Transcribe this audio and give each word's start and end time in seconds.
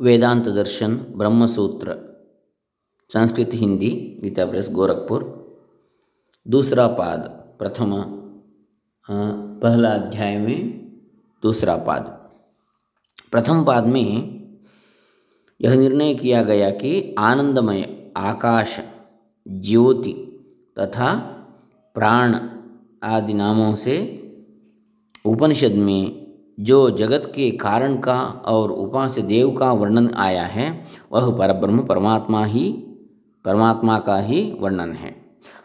वेदांत 0.00 0.48
Darshan 0.48 0.94
Brahmasutra, 0.96 1.94
Sanskrit, 3.12 3.50
Hindi 3.54 3.88
Gita 4.22 4.44
press 4.46 4.68
Gorakhpur. 4.70 5.22
दूसरा 6.48 6.86
पाद, 6.86 7.20
प्रथम 7.58 7.94
पहला 9.62 9.90
अध्याय 9.90 10.38
में 10.38 10.60
दूसरा 11.42 11.76
पाद। 11.76 12.30
प्रथम 13.30 13.64
पाद 13.64 13.86
में 13.86 14.10
यह 15.60 15.74
निर्णय 15.74 16.14
किया 16.14 16.42
गया 16.42 16.70
कि 16.70 17.14
आनंदमय 17.18 18.12
आकाश, 18.16 18.78
ज्योति 19.46 20.12
तथा 20.78 21.14
प्राण 21.94 22.38
आदि 23.02 23.34
नामों 23.34 23.74
से 23.74 23.98
उपनिषद 25.26 25.72
में 25.72 26.27
जो 26.60 26.90
जगत 26.90 27.32
के 27.34 27.50
कारण 27.50 27.96
का 27.96 28.42
और 28.46 28.70
उपास्य 28.72 29.22
देव 29.22 29.50
का 29.50 29.72
वर्णन 29.72 30.10
आया 30.16 30.44
है, 30.44 30.86
वह 31.12 31.36
परब्रह्म 31.36 31.78
परमात्मा 31.78 32.44
ही, 32.44 32.70
परमात्मा 33.44 33.98
का 33.98 34.20
ही 34.20 34.56
वर्णन 34.60 34.92
है। 34.92 35.10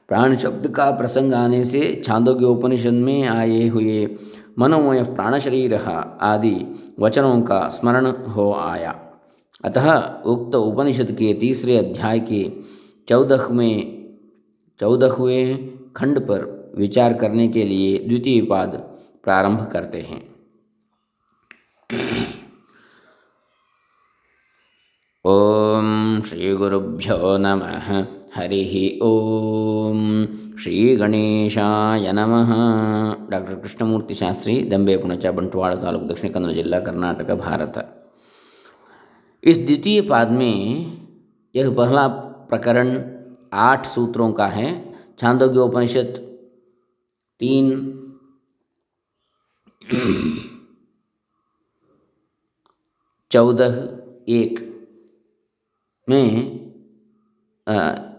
प्राण 0.07 0.35
शब्द 0.35 0.67
का 0.67 0.91
प्रसंग 0.91 1.33
आने 1.33 1.63
से 1.63 2.01
छांदोग्य 2.05 2.45
उपनिषद 2.45 2.93
में 2.93 3.27
आए 3.27 3.67
हुए 3.67 4.17
मनोमय 4.59 5.03
प्राण 5.03 5.39
शरीर 5.39 5.73
आदि 6.21 6.83
वचनों 6.99 7.41
का 7.41 7.67
स्मरण 7.67 8.05
हो 8.05 8.53
आया। 8.53 8.99
अतः 9.65 10.21
उक्त 10.23 10.55
उपनिषद 10.55 11.11
के 11.11 11.33
तीसरे 11.33 11.77
अध्याय 11.77 12.19
के 12.19 12.51
चौदहवें 13.07 14.03
चौदहवें 14.79 15.69
खंड 15.93 16.19
पर 16.19 16.73
विचार 16.77 17.13
करने 17.13 17.47
के 17.47 17.63
लिए 17.63 17.97
द्वितीय 17.97 18.41
पाद 18.41 18.69
प्रारंभ 19.23 19.69
करते 19.71 20.01
हैं। 20.01 20.32
ओम 25.25 26.21
श्री 26.21 26.53
गुरुभ्यो 26.53 27.37
नमः। 27.37 28.07
हरि 28.35 28.99
श्री 30.63 30.95
गणेशाय 30.95 32.11
नमः। 32.11 32.51
डॉक्टर 33.29 33.55
कृष्णमूर्ति 33.55 34.13
शास्त्री, 34.13 34.61
दंबे 34.61 34.97
पुणचा 34.97 35.31
बंटवाड़ 35.31 35.75
तालुक 35.75 36.01
दक्षिण 36.01 36.31
कन्नड़ 36.31 36.51
जिला 36.51 36.79
कर्नाटक, 36.79 37.31
भारत। 37.31 38.05
इस 39.43 39.59
द्वितीय 39.59 40.01
पाद 40.01 40.31
में 40.31 40.85
यह 41.55 41.73
पहला 41.73 42.07
प्रकरण 42.49 43.03
आठ 43.53 43.85
सूत्रों 43.85 44.33
का 44.33 44.47
है। 44.47 44.95
छांदोग्योपनिषद 45.19 46.37
तीन 47.39 47.99
चौदह 53.33 53.75
एक 54.29 54.59
में 56.09 56.25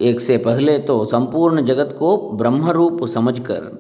एक 0.03 0.21
से 0.21 0.39
पहले 0.39 0.79
तो 0.79 1.05
संपूर्ण 1.05 1.63
जगत 1.63 1.97
को 1.99 2.17
ब्रह्म 2.33 2.71
रूप 2.71 3.05
समझकर 3.05 3.73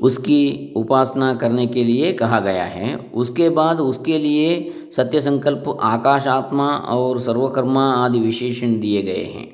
उसकी 0.00 0.72
उपासना 0.76 1.34
करने 1.34 1.66
के 1.66 1.84
लिए 1.84 2.12
कहा 2.12 2.40
गया 2.40 2.64
है। 2.64 2.96
उसके 3.14 3.50
बाद 3.50 3.80
उसके 3.80 4.18
लिए 4.18 4.90
सत्य 4.96 5.20
संकल्प 5.20 5.78
आकाश 5.80 6.26
आत्मा 6.26 6.68
और 6.76 7.20
सर्वकर्मा 7.20 7.84
आदि 7.94 8.18
विशेषण 8.18 8.78
दिए 8.80 9.02
गए 9.02 9.24
हैं, 9.24 9.48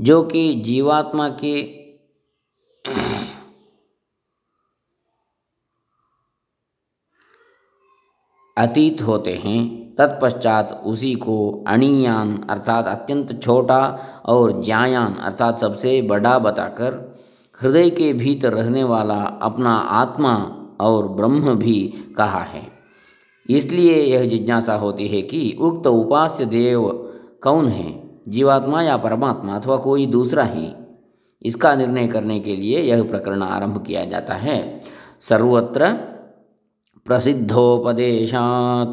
जो 0.00 0.22
कि 0.22 0.54
जीवात्मा 0.54 1.28
के 1.44 1.60
अतीत 8.58 9.02
होते 9.02 9.34
हैं। 9.34 9.94
तत्पश्चात 9.94 10.82
उसी 10.86 11.14
को 11.14 11.64
अणीयान 11.68 12.46
अर्थात 12.50 12.86
अत्यंत 12.86 13.42
छोटा 13.42 13.98
और 14.26 14.62
ज्यायान 14.62 15.14
अर्थात 15.14 15.60
सबसे 15.60 16.02
बड़ा 16.02 16.38
बताकर 16.38 17.16
हृदय 17.62 17.90
के 17.90 18.12
भीतर 18.12 18.52
रहने 18.52 18.84
वाला 18.84 19.22
अपना 19.42 19.70
आत्मा 19.70 20.34
और 20.80 21.08
ब्रह्म 21.08 21.54
भी 21.54 21.94
कहा 22.16 22.42
है। 22.42 22.66
इसलिए 23.50 24.02
यह 24.02 24.24
जिज्ञासा 24.24 24.74
होती 24.74 25.08
है 25.08 25.22
कि 25.22 25.56
उक्त 25.60 25.86
उपास्य 25.86 26.44
देव 26.44 26.88
कौन 27.42 27.68
है? 27.68 28.08
जीवात्मा 28.28 28.82
या 28.82 28.96
परमात्मा 28.96 29.56
अथवा 29.56 29.76
कोई 29.76 30.06
दूसरा 30.06 30.44
ही? 30.44 30.68
इसका 31.42 31.74
निर्णय 31.74 32.06
करने 32.06 32.40
के 32.40 32.56
लिए 32.56 32.82
यह 32.82 33.02
प्रकरण 33.02 33.42
आरंभ 33.42 33.84
किया 33.86 34.04
जाता 34.04 34.34
है। 34.34 34.80
सर्वत्र 35.20 35.96
प्रसिद्धोपदेशात। 37.08 38.92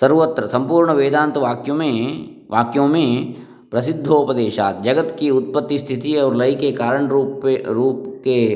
सर्वत्र 0.00 0.46
संपूर्ण 0.46 0.92
वेदांत 0.92 1.36
वाक्यों 1.36 1.76
में 1.76 2.36
वाक्यों 2.50 2.88
में 2.88 3.34
प्रसिद्धोपदेशात। 3.70 4.82
जगत 4.84 5.16
की 5.20 5.30
उत्पत्ति, 5.30 5.78
स्थिति 5.78 6.16
और 6.16 6.36
लय 6.36 6.54
के 6.54 6.72
कारण 6.72 7.08
रूप 7.08 7.40
पे 7.42 7.64
रूप 7.66 8.20
के 8.24 8.54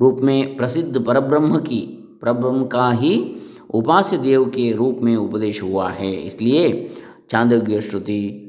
रूप 0.00 0.18
में 0.20 0.56
प्रसिद्ध 0.56 1.04
परब्रह्म 1.04 1.56
की, 1.56 1.80
परब्रह्म 2.22 2.66
का 2.66 2.90
ही 2.90 3.36
उपास्य 3.70 4.16
देव 4.18 4.44
के 4.44 4.72
रूप 4.72 4.98
में 5.02 5.16
उपदेश 5.16 5.62
हुआ 5.62 5.90
है। 5.90 6.14
इसलिए 6.14 6.90
चांदोग्य 7.30 7.80
श्रुति 7.80 8.48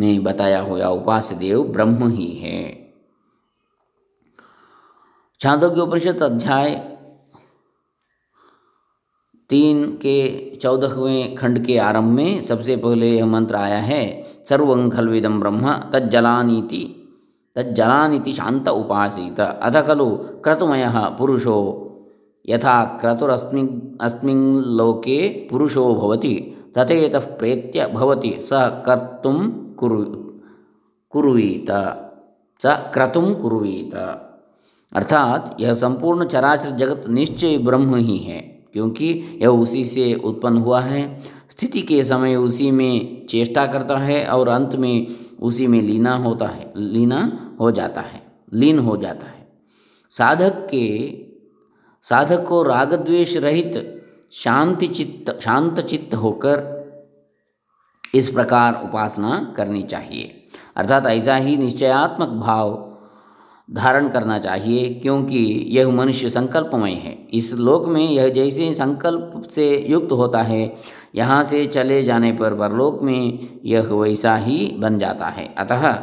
में 0.00 0.22
बताया 0.22 0.60
हुआ 0.60 0.86
उपास्य 0.86 1.36
देव 1.36 1.62
ब्रह्म 1.62 2.08
ही 2.08 2.32
है। 2.32 2.85
छांदोग्य 5.40 5.80
उपनिषद 5.80 6.22
अध्याय 6.22 6.74
तीन 9.50 9.84
के 9.92 10.56
चौदहवें 10.56 11.34
खंड 11.34 11.64
के 11.66 11.78
आरंभ 11.78 12.12
में 12.12 12.42
सबसे 12.42 12.76
पहले 12.76 13.10
यह 13.16 13.26
मंत्र 13.26 13.54
आया 13.54 13.78
है, 13.78 14.02
सर्वं 14.48 14.90
खलविदम 14.90 15.40
ब्रह्म 15.40 15.72
तज्जलानीति 15.92 16.82
तज्जलानीति 17.56 18.32
शांत 18.32 18.68
उपासीत। 18.68 19.40
अथ 19.40 19.86
खलु 19.86 20.10
क्रतुमय 20.44 20.92
पुरुषो, 21.18 21.58
यथा 22.48 22.84
क्रतुरस्मिन्, 22.84 23.98
अस्मिन् 24.00 24.56
लोके 24.56 25.28
पुरुषो 25.50 25.94
भवति, 25.94 26.34
तथेतः 26.78 27.38
प्रेत्य 27.38 27.86
भवति, 27.86 28.38
स 28.40 28.50
कर्तुं 28.86 29.38
कुरु, 29.74 30.04
कुर्वीत, 31.10 31.70
स 32.62 32.66
क्रतुं 32.66 33.34
कुर्वीत। 33.34 34.22
अर्थात 34.96 35.56
यह 35.60 35.74
संपूर्ण 35.74 36.24
चराचर 36.24 36.70
जगत 36.70 37.04
निश्चय 37.08 37.58
ब्रह्म 37.58 37.96
ही 37.96 38.18
है, 38.18 38.40
क्योंकि 38.72 39.38
यह 39.42 39.48
उसी 39.48 39.84
से 39.84 40.14
उत्पन्न 40.14 40.58
हुआ 40.58 40.80
है। 40.80 41.02
स्थिति 41.50 41.82
के 41.82 42.02
समय 42.04 42.36
उसी 42.36 42.70
में 42.70 43.26
चेष्टा 43.26 43.66
करता 43.66 43.96
है 43.98 44.24
और 44.26 44.48
अंत 44.48 44.74
में 44.74 45.06
उसी 45.40 45.66
में 45.66 45.80
लीना 45.82 46.16
होता 46.16 46.46
है, 46.46 46.72
लीना 46.76 47.56
हो 47.60 47.70
जाता 47.70 48.00
है, 48.00 48.22
लीन 48.54 48.78
हो 48.78 48.96
जाता 48.96 49.26
है। 49.26 49.46
साधक 50.12 50.66
के, 50.70 50.86
साधक 52.04 52.44
को 52.44 52.62
राग 52.62 52.94
द्वेष 52.94 53.36
रहित 53.36 53.92
शांति 54.32 54.86
चित्त, 54.86 55.38
शांत 55.40 55.80
चित्त 55.80 56.14
होकर 56.14 56.74
इस 58.14 58.28
प्रकार 58.28 58.80
उपासना 58.84 59.54
करनी 59.56 59.82
चाहिए। 59.82 60.48
अर्थात 60.76 61.06
ऐसा 61.06 61.36
ही 61.36 61.56
निश्चयात्मक 61.56 62.28
भाव 62.28 62.85
धारण 63.68 64.08
करना 64.08 64.38
चाहिए, 64.38 64.88
क्योंकि 64.94 65.38
यह 65.70 65.88
मनुष्य 65.88 66.30
संकल्पमय 66.30 66.90
है। 66.90 67.16
इस 67.32 67.52
लोक 67.54 67.88
में 67.88 68.10
यह 68.10 68.28
जैसे 68.28 68.72
संकल्प 68.72 69.48
से 69.54 69.86
युक्त 69.88 70.12
होता 70.12 70.42
है, 70.42 70.76
यहाँ 71.14 71.44
से 71.44 71.66
चले 71.66 72.02
जाने 72.02 72.32
पर 72.32 72.54
परलोक 72.54 73.02
में 73.02 73.48
यह 73.64 73.82
वैसा 73.82 74.36
ही 74.36 74.76
बन 74.78 74.98
जाता 74.98 75.26
है। 75.26 75.54
अतः 75.58 75.98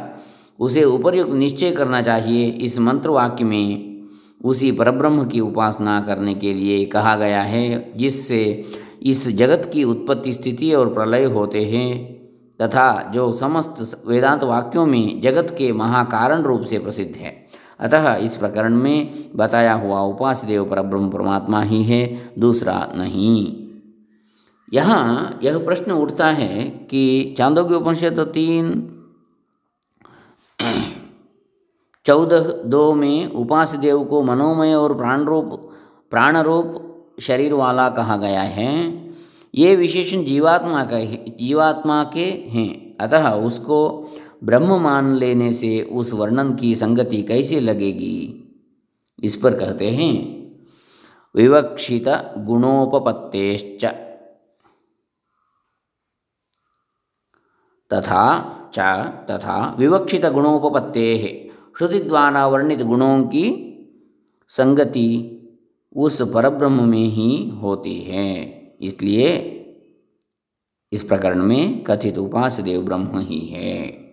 उसे 0.60 0.84
उपरयुक्त 0.84 1.32
निश्चय 1.32 1.70
करना 1.70 2.02
चाहिए। 2.02 2.46
इस 2.46 2.78
मंत्र 2.78 3.10
वाक्य 3.10 3.44
में 3.44 4.08
उसी 4.44 4.72
परब्रह्म 4.72 5.24
की 5.28 5.40
उपासना 5.40 6.00
करने 6.00 6.34
के 6.34 6.54
लिए 6.54 6.84
कहा 6.84 7.16
गया 7.16 7.42
है, 7.42 7.92
जिससे 7.96 8.64
इस 9.02 9.28
जगत 9.28 9.70
की 9.72 9.84
उत्पत्ति 9.84 10.32
स्थिति 10.32 10.72
और 10.72 10.94
प्रलय 10.94 11.24
होते 11.24 11.64
हैं, 11.64 12.14
तथा 12.62 13.10
जो 13.14 13.32
समस्त 13.32 14.02
वेदांत 14.06 14.44
वाक्यों 14.44 14.86
में 14.86 15.20
जगत 15.20 15.54
के 15.58 15.72
महाकारण 15.72 16.42
रूप 16.42 16.62
से 16.62 16.78
प्रसिद्ध 16.78 17.16
है। 17.16 17.43
अतः 17.80 18.14
इस 18.14 18.36
प्रकरण 18.36 18.74
में 18.74 19.24
बताया 19.36 19.74
हुआ 19.74 20.00
उपास्य 20.00 20.46
देव 20.46 20.64
पर 20.64 20.82
ब्रह्म 20.82 21.10
परमात्मा 21.10 21.62
ही 21.62 21.82
है, 21.82 22.32
दूसरा 22.38 22.92
नहीं। 22.94 23.56
यहाँ 24.72 25.38
यह 25.42 25.64
प्रश्न 25.64 25.92
उठता 25.92 26.26
है 26.26 26.64
कि 26.68 27.34
चांदोग्य 27.38 27.74
उपनिषद 27.74 28.20
तीन, 28.34 28.90
चौदह, 32.06 32.40
दो 32.66 32.92
में 32.92 33.26
उपास्य 33.26 33.78
देव 33.78 34.04
को 34.04 34.22
मनोमय 34.22 34.74
और 34.74 34.96
प्राण 34.96 35.24
रूप 35.24 35.70
प्राण 36.10 36.36
रूप 36.36 36.80
शरीर 37.20 37.52
वाला 37.52 37.88
कहा 37.88 38.16
गया 38.16 38.40
है। 38.40 39.04
ये 39.54 39.76
विशेषण 39.76 40.24
जीवात्मा 40.24 40.84
का 40.84 40.98
जीवात्मा 41.38 42.04
के 42.04 42.24
हैं। 42.48 42.96
अतः 42.96 43.30
उसको 43.30 44.03
ब्रह्म 44.44 44.80
मान 44.80 45.14
लेने 45.14 45.52
से 45.52 45.82
उस 45.82 46.12
वर्णन 46.12 46.54
की 46.54 46.74
संगति 46.74 47.22
कैसे 47.22 47.60
लगेगी? 47.60 48.40
इस 49.22 49.36
पर 49.36 49.54
कहते 49.54 49.90
हैं, 49.90 50.34
विवक्षित 51.34 52.04
गुणोपपत्तेश्च। 52.38 53.84
तथा 57.92 58.50
च, 58.74 58.78
तथा 59.30 59.76
विवक्षित 59.78 60.26
गुणोपपत्ते 60.26 61.50
श्रुति 61.78 62.00
द्वारा 62.00 62.46
वर्णित 62.46 62.82
गुणों 62.82 63.22
की 63.22 63.70
संगति 64.48 65.30
उस 65.96 66.22
परब्रह्म 66.34 66.88
में 66.88 67.04
ही 67.04 67.50
होती 67.50 68.00
है। 68.00 68.44
इसलिए 68.80 69.50
इस 70.92 71.02
प्रकरण 71.02 71.42
में 71.42 71.84
कथित 71.84 72.18
उपास्य 72.18 72.62
देव 72.62 72.82
ब्रह्म 72.82 73.18
ही 73.18 73.40
है। 73.40 74.03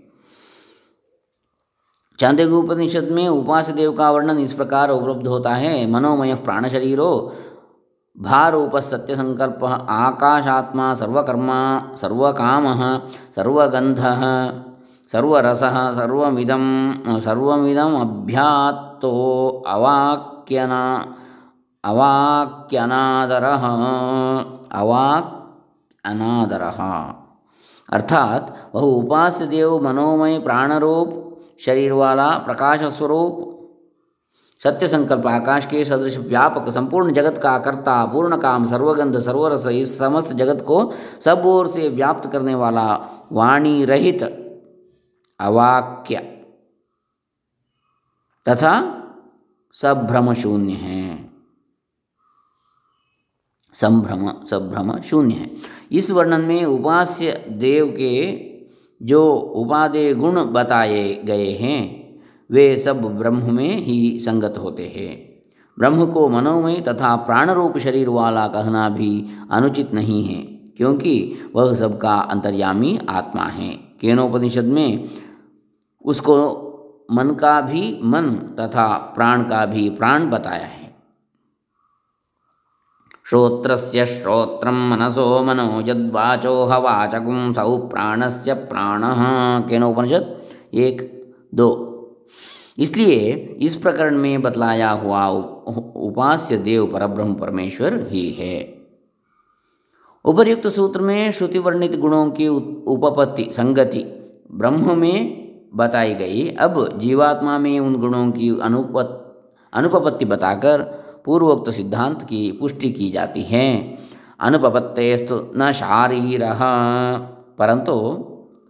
चांदोग्य 2.22 2.54
उपनिषद 2.54 3.08
में 3.12 3.28
उपास्य 3.28 3.74
देव 3.74 3.92
का 3.92 4.10
वर्णन 4.12 4.40
इस 4.40 4.52
प्रकार 4.54 4.90
उपलब्ध 4.90 5.28
होता 5.28 5.54
है। 5.54 5.90
मनोमय 5.92 6.34
प्राण 6.36 6.68
शरीरो 6.70 7.34
भारूप 8.18 8.76
सत्य 8.78 9.16
संकल्प 9.16 9.64
आकाशात्मा 9.90 10.94
सर्वकर्मा, 10.94 11.60
सर्वकाम 11.96 12.66
सर्वगंध 13.36 14.00
सर्वरस 15.12 15.64
सर्विदम 15.96 16.64
सर्विदम 17.20 17.96
अभ्यात्तो 18.02 19.14
अवाक्यना, 19.68 20.84
अवाक्यनादर 21.84 23.44
अवाक 24.72 25.26
अनादर 26.06 26.64
अर्थात 27.90 28.56
वह 28.76 28.82
उपास्य 28.82 29.46
देव 29.46 29.80
मनोमय 29.84 30.40
प्राणरूप 30.40 31.21
शरीर 31.66 31.92
वाला 31.92 32.30
प्रकाश 32.30 32.84
स्वरूप 32.84 33.58
सत्य 34.64 34.88
संकल्प 34.88 35.28
आकाश 35.28 35.66
के 35.66 35.86
सदृश 35.86 36.18
व्यापक 36.18 36.70
संपूर्ण 36.70 37.14
जगत 37.14 37.38
का 37.38 37.60
कर्ता, 37.60 38.06
पूर्ण 38.06 38.38
काम, 38.38 38.66
सर्वगंध, 38.66 39.20
सर्वरस, 39.20 39.68
इस 39.68 39.98
समस्त 39.98 40.34
जगत 40.34 40.66
को 40.68 40.94
सब 41.22 41.42
ओर 41.46 41.68
से 41.68 41.90
व्याप्त 41.90 42.32
करने 42.32 42.56
वाला 42.56 43.10
वाणी 43.32 43.86
रहित 43.86 44.24
अवाक्य। 45.40 46.16
तथा 48.50 48.98
संभ्रम 49.74 50.34
शून्य 50.34 50.74
है। 50.74 51.30
संभ्रम 53.74 54.46
संभ्रम 54.46 55.02
शून्य 55.02 55.34
है। 55.34 55.52
इस 55.92 56.12
वर्णन 56.12 56.42
में 56.42 56.66
उपास्य 56.66 57.46
देव 57.50 57.88
के 57.98 58.51
जो 59.02 59.32
उपादेय 59.56 60.14
गुण 60.14 60.44
बताए 60.46 61.14
गए 61.26 61.52
हैं, 61.52 61.82
वे 62.50 62.76
सब 62.78 63.02
ब्रह्म 63.18 63.54
में 63.54 63.76
ही 63.78 64.20
संगत 64.20 64.58
होते 64.58 64.88
हैं। 64.96 65.12
ब्रह्म 65.78 66.06
को 66.06 66.28
मनोमय 66.30 66.80
तथा 66.88 67.16
प्राण 67.16 67.50
रूप 67.50 67.78
शरीर 67.78 68.10
वाला 68.10 68.48
कहना 68.48 68.90
भी 68.90 69.12
अनुचित 69.52 69.94
नहीं 69.94 70.24
है, 70.24 70.42
क्योंकि 70.78 71.14
वह 71.56 71.74
सबका 71.74 72.16
अंतर्यामी 72.16 73.00
आत्मा 73.10 73.46
है। 73.50 73.70
केनोपनिषद 74.02 74.66
में 74.66 75.10
उसको 76.06 76.38
मन 77.12 77.30
का 77.32 77.60
भी 77.62 78.00
मन 78.04 78.30
तथा 78.60 78.88
प्राण 79.16 79.42
का 79.44 79.66
भी 79.66 79.90
प्राण 79.90 80.30
बताया 80.30 80.66
है। 80.66 80.81
श्रोत्रस्य 83.32 84.06
श्रोत्रं 84.06 84.90
मनसो 84.90 85.44
मनो 85.44 85.82
यद्वाचो 85.82 86.66
हवाचकुं 86.66 87.54
सौ 87.54 87.78
प्राणस्य 87.78 88.54
प्राणः 88.54 89.22
केनोपनिषद 89.60 90.42
एक, 90.74 91.24
दो। 91.56 91.70
इसलिए 92.80 93.32
इस 93.62 93.76
प्रकरण 93.76 94.18
में 94.18 94.42
बतलाया 94.42 94.92
हुआ 94.92 95.28
उपास्य 95.96 96.58
देव 96.58 96.86
परब्रह्म 96.86 97.34
परमेश्वर 97.34 98.08
ही 98.10 98.30
है। 98.32 98.74
उपर्युक्त 100.26 100.68
सूत्र 100.68 101.02
में 101.02 101.32
श्रुति 101.32 101.60
वर्णित 101.60 102.00
गुणों 102.00 102.30
की 102.30 102.48
उपपत्ति, 102.48 103.50
संगति 103.52 104.32
ब्रह्म 104.52 104.98
में 104.98 105.48
बताई 105.76 106.16
गई। 106.16 106.50
अब 106.50 106.98
जीवात्मा 106.98 107.58
में 107.58 107.80
उन 107.80 107.96
गुणों 107.96 108.32
की 108.32 108.60
अनुपत, 108.60 109.36
अनुपपत्ति 109.74 110.26
बताकर 110.26 111.01
पूर्वोक्त 111.26 111.72
सिद्धांत 111.72 112.24
की 112.24 112.52
पुष्टि 112.52 112.90
की 112.90 113.10
जाती 113.10 113.42
है। 113.44 113.98
अनुपपत्तेस्तु 114.40 115.52
न 115.58 115.72
शारीर। 115.72 116.42
परंतु, 117.60 118.26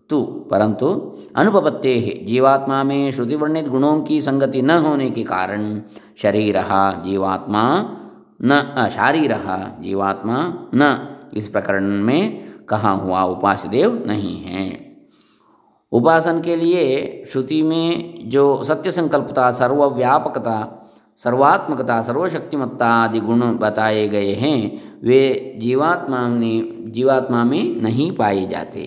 तु, 0.10 0.22
परंतु, 0.22 1.18
अनुपपत्ते 1.36 2.26
जीवात्मा 2.28 2.84
में 2.84 3.12
श्रुति 3.12 3.36
वर्णित 3.36 3.68
गुणों 3.68 4.02
की 4.02 4.22
संगति 4.22 4.62
न 4.62 4.72
होने 4.72 5.10
के 5.10 5.24
कारण 5.24 5.82
शरीर 6.18 6.64
जीवात्मा 7.06 7.98
न 8.42 8.88
शारीर 8.92 9.36
जीवात्मा 9.80 10.54
न, 10.76 11.16
इस 11.34 11.48
प्रकरण 11.48 11.84
में 11.84 12.52
कहा 12.70 12.92
हुआ 12.92 13.24
उपास्य 13.24 13.70
देव 13.70 14.04
नहीं 14.08 14.44
है। 14.44 14.92
उपासन 15.92 16.42
के 16.42 16.56
लिए 16.56 17.24
श्रुति 17.30 17.62
में 17.62 18.20
जो 18.30 18.64
सत्य 18.64 18.92
संकल्पता 18.92 19.52
सर्वव्यापकता 19.52 20.81
सर्वात्मकता 21.24 22.02
सर्वशक्तिमत्ता 22.02 22.88
आदि 22.94 23.20
गुण 23.20 23.42
बताए 23.58 24.08
गए 24.08 24.34
हैं, 24.34 24.82
वे 25.04 25.58
जीवात्मा 25.58 26.28
में 26.28 26.92
जीवात्मा 26.92 27.44
में 27.44 27.82
नहीं 27.82 28.12
पाए 28.12 28.46
जाते। 28.48 28.84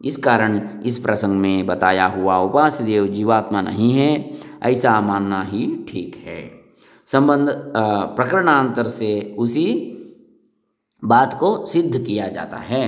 इस 0.00 0.16
कारण 0.16 0.60
इस 0.84 0.96
प्रसंग 0.98 1.38
में 1.40 1.66
बताया 1.66 2.06
हुआ 2.06 2.36
उपास्य 2.38 2.84
देव 2.84 3.06
जीवात्मा 3.06 3.60
नहीं 3.60 3.92
है, 3.92 4.38
ऐसा 4.62 5.00
मानना 5.00 5.42
ही 5.42 5.66
ठीक 5.88 6.16
है। 6.26 6.50
संबंध 7.06 7.48
प्रकरणांतर 8.16 8.84
से 8.84 9.36
उसी 9.38 9.94
बात 11.02 11.34
को 11.34 11.64
सिद्ध 11.66 11.98
किया 11.98 12.28
जाता 12.28 12.56
है। 12.56 12.86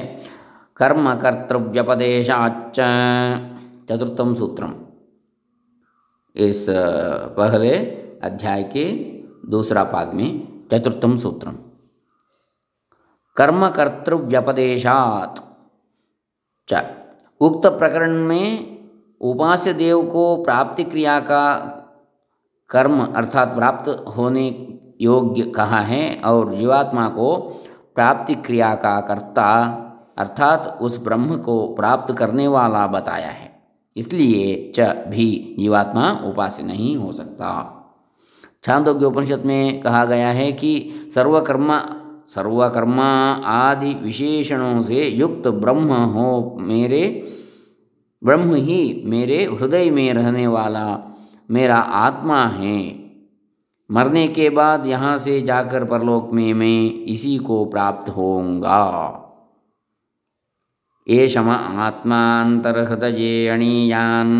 कर्म 0.76 1.14
कर्तव्यपदेशाच 1.14 2.80
चतुर्थम 3.88 4.34
सूत्रम। 4.34 4.74
इस 6.36 6.66
पहले 7.38 7.99
अध्याय 8.22 8.62
के 8.62 8.84
दूसरा 9.50 9.84
पाद 9.84 10.14
में, 10.14 10.48
चतुर्थम 10.72 11.16
सूत्रम। 11.16 11.52
कर्म 13.36 13.68
कर्तृव्यपदेशात 13.68 15.56
च 16.68 16.82
उक्त 17.40 17.66
प्रकरण 17.66 18.12
में 18.18 18.78
उपास्य 19.20 19.72
देव 19.72 20.02
को 20.02 20.42
प्राप्ति 20.44 20.84
क्रिया 20.84 21.20
का 21.20 21.54
कर्म 22.70 23.04
अर्थात 23.06 23.48
प्राप्त 23.48 23.88
होने 24.16 24.78
योग्य 25.00 25.42
कहा 25.42 25.80
है 25.80 26.20
और 26.20 26.54
जीवात्मा 26.54 27.08
को 27.08 27.36
प्राप्ति 27.94 28.34
क्रिया 28.34 28.74
का 28.74 29.00
कर्ता 29.00 29.50
अर्थात 30.18 30.78
उस 30.80 30.98
ब्रह्म 30.98 31.38
को 31.38 31.74
प्राप्त 31.74 32.14
करने 32.16 32.48
वाला 32.48 32.86
बताया 32.86 33.30
है। 33.30 33.62
इसलिए 33.96 34.72
च 34.76 34.80
भी 35.08 35.56
जीवात्मा 35.58 36.10
उपास्य 36.24 36.62
नहीं 36.62 36.96
हो 36.96 37.12
सकता। 37.12 37.76
छांदोग्य 38.64 39.06
उपनिषद 39.06 39.42
में 39.46 39.80
कहा 39.80 40.04
गया 40.04 40.28
है 40.28 40.52
कि 40.52 40.92
सर्वकर्मा 41.14 41.96
सर्वकर्मा 42.28 43.32
आदि 43.32 43.94
विशेषणों 43.94 44.80
से 44.82 45.08
युक्त 45.08 45.48
ब्रह्म 45.48 45.92
हो 45.92 46.56
मेरे, 46.60 47.32
ब्रह्म 48.24 48.54
ही 48.54 49.02
मेरे 49.06 49.44
हृदय 49.44 49.90
में 49.90 50.12
रहने 50.14 50.46
वाला 50.46 50.98
मेरा 51.50 51.76
आत्मा 51.76 52.44
है। 52.44 52.78
मरने 53.90 54.28
के 54.28 54.50
बाद 54.50 54.86
यहाँ 54.86 55.18
से 55.18 55.40
जाकर 55.40 55.84
परलोक 55.84 56.30
में 56.32 56.54
मैं 56.54 57.04
इसी 57.04 57.38
को 57.38 57.64
प्राप्त 57.64 58.08
होऊँगा। 58.08 59.16
ये 61.08 61.28
शम 61.28 61.50
आत्मांतरहृदये 61.50 63.48
अणीयान 63.48 64.30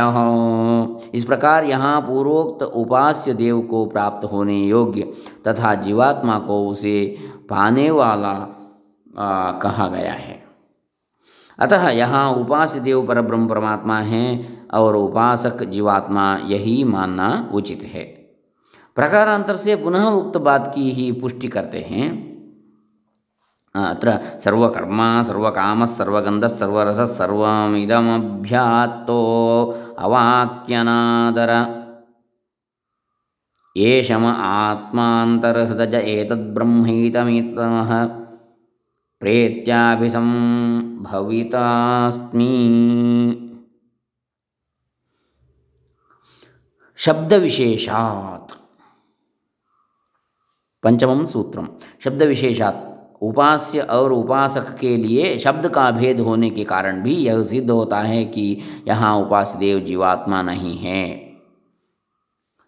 इस 1.13 1.23
प्रकार 1.23 1.63
यहाँ 1.63 2.01
पूर्वोक्त 2.01 2.63
उपास्य 2.63 3.33
देव 3.33 3.61
को 3.61 3.85
प्राप्त 3.85 4.31
होने 4.31 4.61
योग्य 4.61 5.13
तथा 5.47 5.75
जीवात्मा 5.75 6.39
को 6.39 6.67
उसे 6.67 7.17
पाने 7.49 7.91
वाला 7.91 8.58
कहा 9.61 9.87
गया 9.87 10.13
है। 10.13 10.43
अतः 11.59 11.89
यहाँ 11.89 12.33
उपास्य 12.33 12.79
देव 12.79 13.07
पर 13.07 13.21
ब्रह्म 13.21 13.47
परमात्मा 13.47 13.99
है 13.99 14.47
और 14.73 14.95
उपासक 14.95 15.63
जीवात्मा 15.63 16.37
यही 16.37 16.83
मानना 16.83 17.49
उचित 17.53 17.83
है। 17.83 18.03
प्रकारांतर 18.95 19.55
से 19.55 19.75
पुनः 19.75 20.05
उक्त 20.05 20.37
बात 20.37 20.71
की 20.75 20.91
ही 20.91 21.11
पुष्टि 21.11 21.47
करते 21.47 21.79
हैं। 21.79 22.29
अत्र 23.75 24.39
सर्वकर्मा, 24.39 25.21
सर्वकामः, 25.21 25.85
सर्वगन्धः, 25.85 26.47
सर्वरसः, 26.47 27.05
सर्वमिदमभ्यात्तो 27.05 29.15
अवाक्यनादर। 29.99 31.79
एषम 33.77 34.25
आत्मान्तर्हृदज 34.25 35.95
एतद्ब्रह्मैतमितमः। 35.95 38.18
प्रेत्याभिसंभवितास्मि। 39.19 40.15
शब्द 46.97 47.33
विशेषात् 47.33 48.53
पंचम 50.83 51.25
सूत्रम 51.25 51.67
शब्द 52.03 52.23
विशेषात 52.23 52.85
उपास्य 53.21 53.79
और 53.79 54.11
उपासक 54.13 54.77
के 54.77 54.95
लिए 54.97 55.37
शब्द 55.39 55.67
का 55.69 55.89
भेद 55.91 56.19
होने 56.19 56.49
के 56.49 56.63
कारण 56.63 57.01
भी 57.03 57.15
यह 57.15 57.41
सिद्ध 57.43 57.69
होता 57.71 57.99
है 58.01 58.25
कि 58.25 58.61
यहाँ 58.87 59.15
उपास 59.17 59.55
देव 59.55 59.79
जीवात्मा 59.79 60.41
नहीं 60.41 60.77
है। 60.77 61.03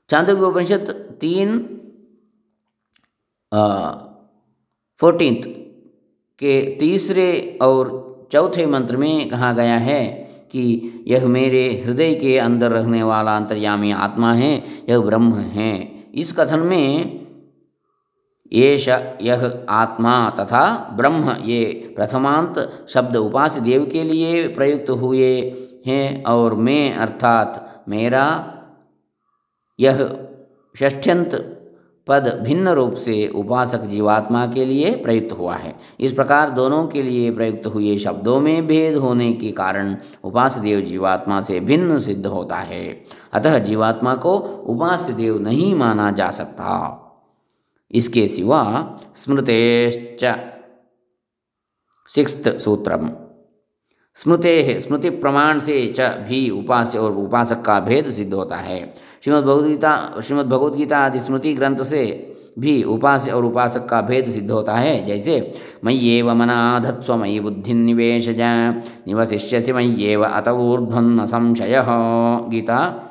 चांदोग्य 0.10 0.44
उपनिषद 0.44 0.90
तीन 1.22 1.60
फोर्टींथ 5.00 5.61
के 6.42 6.78
तीसरे 6.80 7.60
और 7.62 8.00
चौथे 8.32 8.66
मंत्र 8.66 8.98
में 8.98 9.30
कहा 9.30 9.54
गया 9.54 9.78
है 9.78 10.06
कि 10.52 10.64
यह 11.08 11.26
मेरे 11.28 11.84
हृदय 11.86 12.14
के 12.16 12.38
अंदर 12.38 12.72
रहने 12.72 13.04
वाला 13.04 13.36
अंतर्यामी 13.38 13.92
आत्मा 13.92 14.34
है, 14.34 14.64
यह 14.90 15.00
ब्रह्म 15.00 15.34
है। 15.34 15.74
इस 16.16 16.32
कथन 16.32 16.60
में 16.60 17.20
येष 18.54 18.88
यह 19.22 19.66
आत्मा 19.70 20.30
तथा 20.30 20.90
ब्रह्म 20.94 21.36
ये 21.44 21.64
प्रथमांत 21.96 22.86
शब्द 22.90 23.16
उपास 23.16 23.58
देव 23.58 23.86
के 23.86 24.04
लिए 24.04 24.48
प्रयुक्त 24.48 24.90
हुए 24.90 25.34
हैं 25.88 26.24
और 26.24 26.54
मैं 26.54 26.94
अर्थात 26.94 27.84
मेरा 27.90 28.26
यह 29.80 30.28
षष्ठ्यंत 30.76 31.36
पद 32.08 32.40
भिन्न 32.44 32.68
रूप 32.68 32.94
से 32.94 33.28
उपासक 33.28 33.82
जीवात्मा 33.82 34.48
के 34.48 34.66
लिए 34.66 34.96
प्रयुक्त 34.96 35.32
हुआ 35.32 35.56
है। 35.56 35.76
इस 36.00 36.14
प्रकार 36.14 36.50
दोनों 36.50 36.88
के 36.88 37.04
लिए 37.04 37.32
प्रयुक्त 37.32 37.68
हुए 37.68 37.98
शब्दों 37.98 38.42
में 38.42 38.68
भेद 38.68 38.96
होने 38.96 39.34
के 39.34 39.52
कारण 39.52 39.98
उपास 40.24 40.58
देव 40.58 40.82
जीवात्मा 40.82 41.42
से 41.42 41.60
भिन्न 41.60 42.00
सिद्ध 42.00 42.26
होता 42.26 42.56
है। 42.56 43.04
अतः 43.34 43.60
जीवात्मा 43.60 44.16
को 44.16 44.38
उपास 44.66 45.10
देव 45.10 45.40
नहीं 45.40 45.76
माना 45.76 46.12
जा 46.12 46.32
सकता। 46.32 46.98
इसके 47.92 48.28
सिवा 48.28 48.96
स्मृतेश्च। 49.16 50.36
सिक्स्थ 52.08 52.58
सूत्रम। 52.58 53.12
स्मृते 54.16 54.80
स्मृति 54.80 55.10
प्रमाण 55.10 55.60
से 55.60 55.94
च 55.98 56.02
भी 56.02 56.50
उपास्य 56.50 56.98
और 56.98 57.12
उपासक 57.12 57.62
का 57.62 57.80
भेद 57.80 58.10
सिद्ध 58.10 58.34
होता 58.34 58.56
है। 58.56 58.94
श्रीमद् 59.24 59.46
भगवदगीता 59.46 60.22
श्रीमद् 60.24 60.48
भगवदगीता 60.48 60.98
आदि 60.98 61.20
स्मृति 61.20 61.54
ग्रंथ 61.54 61.76
से 61.76 62.34
भी 62.60 62.84
उपास्य 62.84 63.32
और 63.32 63.46
उपासक 63.46 63.86
का 63.86 64.02
भेद 64.02 64.26
सिद्ध 64.26 64.52
होता 64.52 64.76
है। 64.76 65.06
जैसे, 65.06 65.52
मय्येव 65.86 66.34
मनाधत्स्व 66.34 67.16
मयि 67.16 67.40
बुद्धि 67.40 67.74
निवेश 67.74 68.30
निवशिष्यसि 69.08 69.74
मय्येव 69.74 70.26
अत 70.26 70.48
ऊर्ध्वन्न 70.48 71.26
संशय। 71.26 71.86
गीता, 72.50 73.10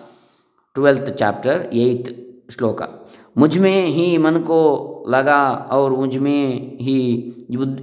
ट्वेल्थ 0.74 1.10
चैप्टर 1.10 1.70
एट्थ 1.74 2.12
श्लोक। 2.52 3.06
मुझमें 3.38 3.86
ही 3.86 4.18
मन 4.18 4.34
को 4.34 5.04
लगा 5.08 5.52
और 5.52 5.92
मुझमें 5.92 6.78
ही 6.80 7.32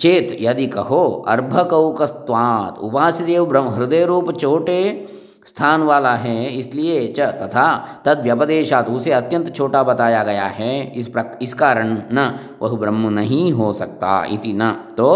चेत 0.00 0.36
यदि 0.40 0.66
कहो 0.66 1.24
अर्भकौकस्वात् 1.28 2.78
उपासदेव 2.78 3.46
ब्रह्म 3.46 3.68
हृदय 3.68 4.04
रूप 4.04 4.38
छोटे 4.38 5.08
स्थान 5.46 5.82
वाला 5.82 6.14
है, 6.16 6.46
इसलिए 6.58 7.06
च 7.08 7.20
तथा 7.40 7.66
तद 8.06 8.20
व्यपदेशात 8.22 8.88
उसे 8.90 9.12
अत्यंत 9.12 9.54
छोटा 9.54 9.82
बताया 9.82 10.22
गया 10.24 10.46
है। 10.48 10.92
इस 10.92 11.08
प्र 11.08 11.24
इस 11.42 11.54
कारण 11.54 11.96
न, 12.12 12.30
वह 12.62 12.76
ब्रह्म 12.78 13.10
नहीं 13.10 13.52
हो 13.52 13.72
सकता 13.72 14.24
इति 14.24 14.52
न 14.52 14.70
तो 14.96 15.10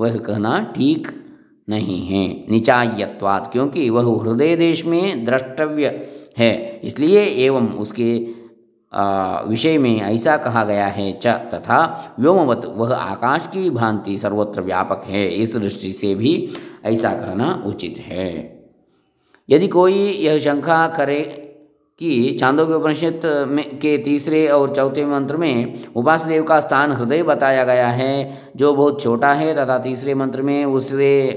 वह 0.00 0.16
कहना 0.18 0.58
ठीक 0.76 1.08
नहीं 1.68 2.00
है। 2.06 2.26
निचायत्वात्, 2.50 3.50
क्योंकि 3.52 3.88
वह 3.90 4.12
हृदय 4.22 4.56
देश 4.56 4.84
में 4.86 5.24
द्रष्टव्य 5.24 5.86
है, 6.38 6.80
इसलिए 6.84 7.24
एवं 7.46 7.68
उसके 7.74 8.12
विषय 9.48 9.76
में 9.78 10.00
ऐसा 10.00 10.36
कहा 10.36 10.64
गया 10.64 10.86
है, 10.88 11.12
च 11.14 11.26
तथा 11.52 12.14
व्योमवत, 12.20 12.62
वह 12.76 12.94
आकाश 12.94 13.46
की 13.46 13.68
भांति 13.70 14.18
सर्वत्र 14.18 14.62
व्यापक 14.62 15.04
है, 15.08 15.28
इस 15.30 15.56
दृष्टि 15.56 15.92
से 15.92 16.14
भी 16.14 16.32
ऐसा 16.84 17.12
कहना 17.14 17.62
उचित 17.66 17.98
है। 17.98 18.59
यदि 19.50 19.68
कोई 19.68 19.94
यह 19.94 20.38
शंका 20.38 20.86
करे 20.88 21.46
कि 21.98 22.36
चांदोग्य 22.40 22.74
उपनिषद 22.74 23.20
में 23.48 23.78
के 23.78 23.98
तीसरे 23.98 24.46
और 24.48 24.74
चौथे 24.76 25.04
मंत्र 25.06 25.36
में 25.36 25.84
उपासदेव 25.94 26.42
का 26.42 26.60
स्थान 26.60 26.92
हृदय 26.92 27.22
बताया 27.22 27.64
गया 27.64 27.88
है, 27.88 28.38
जो 28.56 28.74
बहुत 28.74 29.02
छोटा 29.02 29.32
है 29.32 29.54
तथा 29.54 29.78
तीसरे 29.78 30.14
मंत्र 30.14 30.42
में 30.42 30.64
उससे 30.64 31.32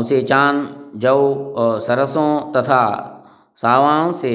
उसे 0.00 0.22
चाँद, 0.22 0.92
जौ 0.96 1.78
सरसों 1.80 2.52
तथा 2.52 2.84
सावां 3.56 4.12
से 4.12 4.34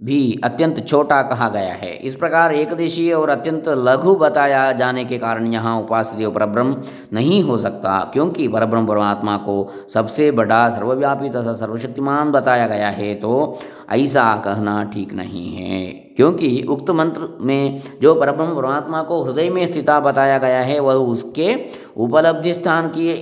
भी 0.00 0.40
अत्यंत 0.44 0.78
छोटा 0.88 1.22
कहा 1.22 1.48
गया 1.48 1.72
है। 1.72 1.92
इस 1.96 2.14
प्रकार 2.14 2.52
एकदेशीय 2.52 3.12
और 3.12 3.30
अत्यंत 3.30 3.68
लघु 3.68 4.14
बताया 4.14 4.70
जाने 4.72 5.04
के 5.04 5.18
कारण 5.18 5.52
यहाँ 5.52 5.76
उपास्य 5.80 6.28
परब्रह्म 6.28 6.76
नहीं 7.12 7.42
हो 7.42 7.56
सकता, 7.56 7.98
क्योंकि 8.12 8.46
परब्रह्म 8.48 8.86
परमात्मा 8.86 9.36
को 9.38 9.68
सबसे 9.90 10.30
बड़ा, 10.30 10.68
सर्वव्यापी 10.70 11.28
तथा 11.30 11.52
सर्वशक्तिमान 11.52 12.30
बताया 12.32 12.66
गया 12.68 12.88
है 12.90 13.14
तो 13.14 13.58
ऐसा 13.90 14.34
कहना 14.36 14.82
ठीक 14.84 15.12
नहीं 15.14 15.52
है। 15.54 15.90
क्योंकि 16.16 16.62
उक्त 16.68 16.90
मंत्र 16.90 17.28
में 17.40 17.82
जो 18.02 18.14
परब्रह्म 18.14 18.54
परमात्मा 18.56 19.02
को 19.02 19.22
हृदय 19.24 19.50
में 19.50 19.64
स्थिता 19.66 20.00
बताया 20.00 20.38
गया 20.38 20.60
है, 20.60 20.78
वह 20.80 20.94
उसके 20.94 21.54
उपलब्धि 21.96 22.54
स्थान 22.54 22.88
की 22.88 23.12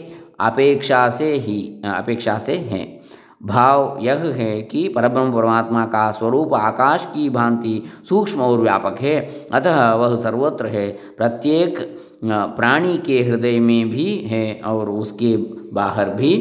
अपेक्षा 0.41 1.09
से 1.11 1.33
ही, 1.37 1.83
अपेक्षा 1.87 2.39
से 2.39 2.57
है। 2.57 2.98
भाव 3.43 3.99
यह 4.03 4.25
है 4.35 4.63
कि 4.63 4.89
परब्रह्म 4.89 5.33
परमात्मा 5.33 5.85
का 5.87 6.11
स्वरूप 6.11 6.55
आकाश 6.55 7.07
की 7.15 7.29
भांति 7.31 7.83
सूक्ष्म 8.09 8.41
और 8.41 8.59
व्यापक 8.59 9.01
है। 9.01 9.49
अतः 9.49 9.93
वह 9.95 10.17
सर्वत्र 10.17 10.67
है। 10.67 10.91
प्रत्येक 11.17 11.79
प्राणी 12.25 12.99
के 12.99 13.23
हृदय 13.23 13.59
में 13.61 13.91
भी 13.91 14.17
है 14.19 14.61
और 14.61 14.91
उसके 14.91 15.37
बाहर 15.73 16.11
भी। 16.11 16.33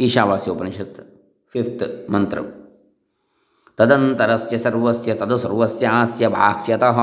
ईशावास्य 0.00 0.50
उपनिषत् 0.50 1.00
फिफ्थ 1.52 2.10
मंत्र। 2.10 2.42
तदंतरस्य 3.78 4.58
सर्वस्य 4.58 5.14
तद 5.14 5.36
सर्वस्यास्य 5.36 6.28
बाह्यतः। 6.28 6.96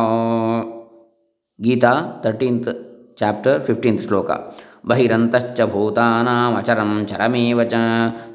गीता 1.59 2.21
थर्टीन्थ 2.25 2.69
चैप्टर 3.17 3.59
फिफ्टींथ 3.59 3.97
श्लोक 3.97 4.53
बहिरन्तश्च 4.85 5.61
भूतानामचरं 5.61 7.05
चरमेव 7.05 7.63
च 7.63 7.73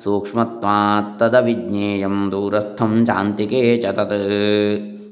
सूक्ष्मत्वात्तदविज्ञेयं 0.05 2.31
दूरस्थं 2.31 3.05
चान्तिके 3.05 3.77
च 3.77 3.87
तत्। 3.87 4.13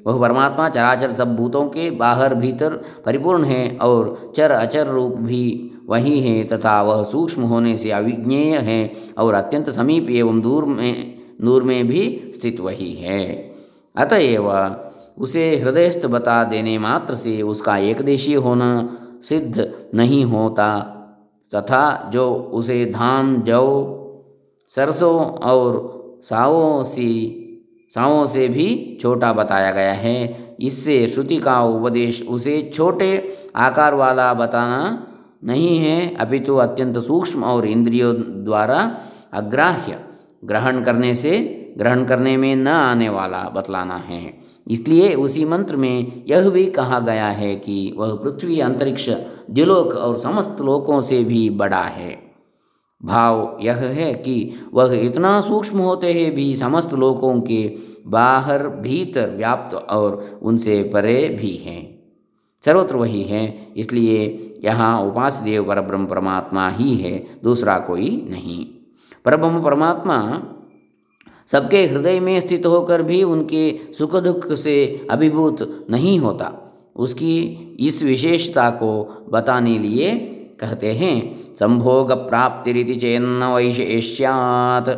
वह 0.06 0.20
परमात्मा, 0.20 0.68
चराचर 0.68 1.10
सब 1.10 1.36
भूतों 1.36 1.68
के 1.68 1.90
बाहर 1.90 2.34
भीतर 2.34 2.80
परिपूर्ण 3.06 3.44
है 3.44 3.76
और 3.76 4.32
चर 4.36 4.50
अचर 4.50 4.86
रूप 4.86 5.12
भी 5.12 5.72
वही 5.88 6.20
है 6.20 6.44
तथा 6.44 6.82
वह 6.82 7.04
सूक्ष्म 7.04 7.42
होने 7.42 7.76
से 7.76 7.90
अविज्ञेय 7.90 8.58
है 8.58 8.92
और 9.18 9.34
अत्यंत 9.34 9.70
समीप 9.70 10.10
एवं 10.10 10.40
दूर 10.40 10.64
में 10.64 11.18
दूर 11.42 11.62
में 11.62 11.88
भी 11.88 12.32
स्थित 12.34 12.60
वही 12.60 12.94
है। 12.94 13.54
अतएव 13.96 14.76
उसे 15.18 15.56
हृदयस्थ 15.56 16.06
बता 16.06 16.44
देने 16.44 16.78
मात्र 16.78 17.14
से 17.14 17.42
उसका 17.42 17.76
एकदेशीय 17.76 18.36
होना 18.36 18.98
सिद्ध 19.22 19.74
नहीं 19.94 20.24
होता। 20.24 20.92
तथा 21.54 22.10
जो 22.12 22.34
उसे 22.34 22.84
धान, 22.86 23.42
जौ, 23.42 23.92
सरसों 24.68 25.20
और 25.20 25.96
सावों 26.22 26.82
सी 26.82 27.42
सावों 27.94 28.26
से 28.26 28.48
भी 28.48 28.98
छोटा 29.00 29.32
बताया 29.32 29.72
गया 29.72 29.92
है। 29.92 30.46
इससे 30.60 31.06
श्रुति 31.06 31.36
का 31.36 31.62
उपदेश 31.62 32.26
उसे 32.28 32.70
छोटे 32.74 33.38
आकार 33.56 33.94
वाला 33.94 34.34
बताना 34.34 35.06
नहीं 35.44 35.78
है। 35.78 36.14
अपितु 36.14 36.46
तो 36.46 36.56
अत्यंत 36.56 36.98
सूक्ष्म 36.98 37.44
और 37.44 37.66
इंद्रियों 37.66 38.14
द्वारा 38.44 38.98
अग्राह्य 39.32 40.00
ग्रहण 40.44 40.84
करने 40.84 41.14
से 41.14 41.62
ग्रहण 41.78 42.04
करने 42.04 42.36
में 42.36 42.56
न 42.56 42.68
आने 42.68 43.08
वाला 43.08 43.42
बतलाना 43.42 43.96
है। 43.96 44.38
इसलिए 44.68 45.14
उसी 45.14 45.44
मंत्र 45.44 45.76
में 45.76 46.24
यह 46.28 46.50
भी 46.50 46.66
कहा 46.66 47.00
गया 47.00 47.26
है 47.26 47.56
कि 47.56 47.94
वह 47.96 48.14
पृथ्वी 48.14 48.60
अंतरिक्ष, 48.60 49.10
दिलोक 49.50 49.86
और 49.86 50.18
समस्त 50.18 50.60
लोकों 50.60 51.00
से 51.00 51.24
भी 51.24 51.50
बड़ा 51.50 51.82
है। 51.82 52.26
भाव 53.04 53.58
यह 53.62 53.76
है 53.76 54.14
कि 54.14 54.54
वह 54.74 54.94
इतना 54.94 55.40
सूक्ष्म 55.40 55.78
होते 55.78 56.12
हैं 56.12 56.34
भी 56.34 56.56
समस्त 56.56 56.94
लोकों 56.94 57.40
के 57.40 57.78
बाहर, 58.06 58.68
भीतर 58.68 59.30
व्याप्त 59.30 59.74
और 59.74 60.40
उनसे 60.42 60.82
परे 60.82 61.28
भी 61.40 61.54
हैं। 61.56 61.96
सर्वत्र 62.64 62.96
वही 62.96 63.22
है, 63.22 63.66
इसलिए 63.76 64.52
यहाँ 64.64 65.02
उपास 65.02 65.34
देव 65.34 65.64
परब्रह्म 65.64 66.06
परमात्मा 66.06 66.68
ही 66.68 66.96
है, 66.96 67.26
दूसरा 67.44 67.78
कोई 67.78 68.26
नहीं। 68.30 68.66
परब्रह्म 69.24 69.62
परमात्मा 69.62 70.42
सबके 71.46 71.86
हृदय 71.86 72.20
में 72.20 72.40
स्थित 72.40 72.66
होकर 72.66 73.02
भी 73.02 73.22
उनके 73.22 73.78
सुख 73.98 74.16
दुख 74.16 74.52
से 74.52 75.06
अभिभूत 75.10 75.86
नहीं 75.90 76.18
होता। 76.18 76.76
उसकी 76.96 77.38
इस 77.80 78.02
विशेषता 78.02 78.70
को 78.70 79.24
बताने 79.30 79.78
लिए 79.78 80.10
कहते 80.60 80.92
हैं, 80.92 81.44
संभोग 81.54 82.12
प्राप्ति 82.12 82.72
रीति 82.72 82.94
चेन्न 82.94 83.44
वैशेष्यात। 83.44 84.88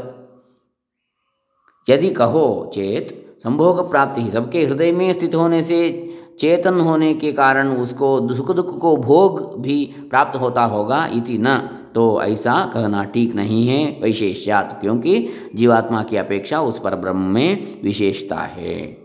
यदि 1.90 2.10
कहो 2.10 2.70
चेत, 2.74 3.36
संभोग 3.44 3.90
प्राप्ति 3.90 4.22
ही 4.22 4.30
सबके 4.30 4.64
हृदय 4.64 4.92
में 4.92 5.12
स्थित 5.12 5.34
होने 5.34 5.62
से 5.62 6.10
चेतन 6.38 6.80
होने 6.80 7.14
के 7.14 7.32
कारण 7.32 7.68
उसको 7.68 8.34
सुख 8.34 8.50
दुख 8.50 8.78
को 8.78 8.96
भोग 8.96 9.60
भी 9.60 9.94
प्राप्त 10.10 10.40
होता 10.40 10.64
होगा 10.64 11.06
इति 11.06 11.38
न। 11.40 11.77
तो 11.98 12.22
ऐसा 12.22 12.70
कहना 12.74 13.04
ठीक 13.04 13.34
नहीं 13.34 13.68
है 13.68 13.98
वैशेष्यात 14.02 14.80
क्योंकि 14.80 15.28
जीवात्मा 15.54 16.02
की 16.02 16.16
अपेक्षा 16.16 16.60
उस 16.60 16.78
पर 16.78 16.94
ब्रह्म 16.94 17.20
में 17.20 17.82
विशेषता 17.82 18.36
है। 18.36 18.98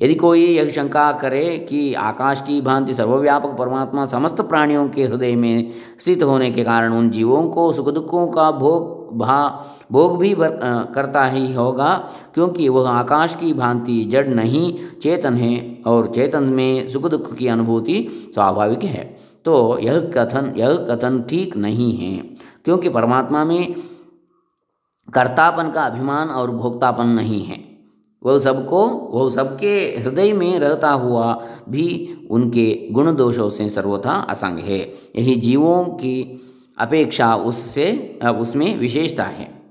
यदि 0.00 0.14
कोई 0.14 0.46
यह 0.46 0.68
शंका 0.68 1.12
करे 1.12 1.58
कि 1.58 1.94
आकाश 1.94 2.40
की 2.40 2.60
भांति 2.60 2.94
सर्वव्यापक 2.94 3.56
परमात्मा 3.58 4.04
समस्त 4.04 4.40
प्राणियों 4.40 4.88
के 4.88 5.04
हृदय 5.04 5.34
में 5.36 5.72
स्थित 5.98 6.22
होने 6.22 6.50
के 6.50 6.64
कारण 6.64 6.92
उन 6.92 7.10
जीवों 7.10 7.48
को 7.48 7.72
सुख 7.72 7.88
दुखों 7.88 8.26
का 8.28 8.50
भोग 8.50 9.18
भा 9.18 9.66
भोग 9.92 10.18
भी 10.18 10.34
भर, 10.34 10.58
करता 10.94 11.24
ही 11.24 11.54
होगा 11.54 12.10
क्योंकि 12.34 12.68
वह 12.68 12.90
आकाश 12.90 13.34
की 13.34 13.52
भांति 13.52 14.04
जड़ 14.04 14.26
नहीं 14.26 14.78
चेतन 15.02 15.34
है 15.34 15.78
और 15.86 16.12
चेतन 16.14 16.44
में 16.44 16.88
सुख 16.88 17.10
दुख 17.10 17.34
की 17.36 17.46
अनुभूति 17.46 18.30
स्वाभाविक 18.34 18.84
है। 18.84 19.04
तो 19.44 19.78
यह 19.78 19.98
कथन 20.16 20.52
यह 20.56 20.74
कथन 20.90 21.22
ठीक 21.22 21.56
नहीं 21.56 21.98
है। 21.98 22.35
क्योंकि 22.66 22.88
परमात्मा 22.88 23.44
में 23.44 23.74
कर्तापन 25.14 25.70
का 25.70 25.82
अभिमान 25.82 26.28
और 26.28 26.50
भोक्तापन 26.50 27.06
नहीं 27.06 27.44
है। 27.44 27.64
वह 28.22 28.38
सबको, 28.38 28.86
वह 28.86 29.30
सबके 29.30 29.96
हृदय 29.98 30.32
में 30.32 30.58
रहता 30.58 30.90
हुआ 30.90 31.46
भी 31.68 31.86
उनके 32.30 32.88
गुण 32.92 33.14
दोषों 33.14 33.48
से 33.48 33.68
सर्वथा 33.68 34.12
असंग 34.12 34.58
है। 34.58 34.78
यही 35.16 35.36
जीवों 35.36 35.84
की 35.84 36.42
अपेक्षा 36.78 37.36
उससे 37.36 38.18
उसमें 38.38 38.76
विशेषता 38.76 39.24
है। 39.24 39.62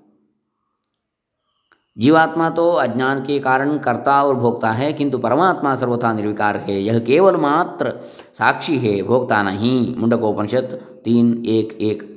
जीवात्मा 1.98 2.50
तो 2.50 2.72
अज्ञान 2.72 3.26
के 3.26 3.40
कारण 3.40 3.78
कर्ता 3.78 4.24
और 4.24 4.36
भोक्ता 4.36 4.72
है, 4.72 4.94
किंतु 4.94 5.18
परमात्मा 5.18 5.76
सर्वथा 5.76 6.14
निर्विकार 6.14 6.58
है। 6.58 6.82
यह 6.82 7.00
केवल 7.00 7.36
मात्र 7.36 7.94
साक्षी 8.34 8.78
है, 8.78 9.02
भोक्ता 9.04 9.44
नहीं। 9.44 9.96
मुंडकोपनिषद 9.96 10.80
तीन 11.06 11.46
एक 11.46 11.78
एक 11.82 12.15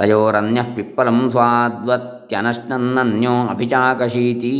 तयोरन्य 0.00 0.62
पिप्पलम 0.76 1.28
स्वाद्वत्यनश्नन्यो 1.28 3.48
अभिचाकशीति 3.50 4.50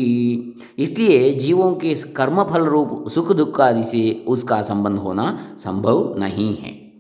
इसलिए 0.79 1.35
जीवों 1.35 1.75
के 1.75 1.95
कर्मफल 2.17 2.67
रूप 2.67 3.09
सुख 3.09 3.33
दुख 3.33 3.61
आदि 3.61 3.83
से 3.83 4.25
उसका 4.29 4.63
संबंध 4.63 4.99
होना 4.99 5.55
संभव 5.59 6.15
नहीं 6.19 6.57
है। 6.57 6.91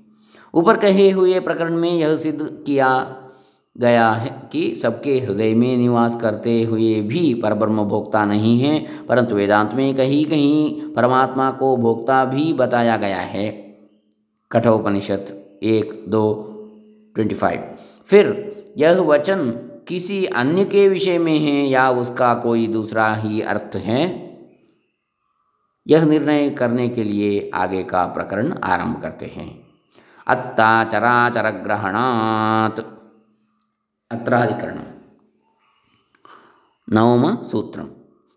ऊपर 0.55 0.76
कहे 0.76 1.11
हुए 1.11 1.40
प्रकरण 1.40 1.76
में 1.76 1.90
यह 1.90 2.16
सिद्ध 2.16 2.62
किया 2.66 3.16
गया 3.76 4.12
है 4.12 4.48
कि 4.53 4.76
सबके 4.76 5.20
हृदय 5.20 5.55
में 5.55 5.76
निवास 5.76 6.20
करते 6.20 6.62
हुए 6.62 7.03
भी 7.03 7.35
परब्रह्म 7.35 7.85
भोक्ता 7.85 8.24
नहीं 8.24 8.61
है, 8.61 8.87
परंतु 9.09 9.35
वेदांत 9.35 9.74
में 9.74 9.94
कहीं 9.94 10.24
कहीं 10.24 10.94
परमात्मा 10.94 11.50
को 11.50 11.76
भोक्ता 11.76 12.24
भी 12.24 12.53
बताया 12.53 12.96
गया 12.96 13.20
है। 13.35 13.50
कठोपनिषद 14.50 15.44
एक 15.64 16.05
दो 16.09 16.46
ट्वेंटी 17.14 17.35
फाइव 17.35 17.61
फिर 18.10 18.50
यह 18.78 19.00
वचन 19.00 19.50
किसी 19.88 20.26
अन्य 20.26 20.64
के 20.64 20.88
विषय 20.88 21.18
में 21.18 21.38
है 21.38 21.66
या 21.66 21.90
उसका 21.90 22.34
कोई 22.34 22.66
दूसरा 22.66 23.14
ही 23.14 23.40
अर्थ 23.40 23.76
है? 23.76 24.30
यह 25.88 26.04
निर्णय 26.04 26.50
करने 26.50 26.88
के 26.88 27.04
लिए 27.04 27.50
आगे 27.54 27.82
का 27.82 28.06
प्रकरण 28.06 28.52
आरंभ 28.52 29.02
करते 29.02 29.26
हैं। 29.26 29.66
अत्ता 30.26 30.84
चराचर 30.84 31.50
ग्रहणात् 31.50 32.80
अत्राधिकरण 34.12 34.80
नवम 36.92 37.42
सूत्र 37.42 37.84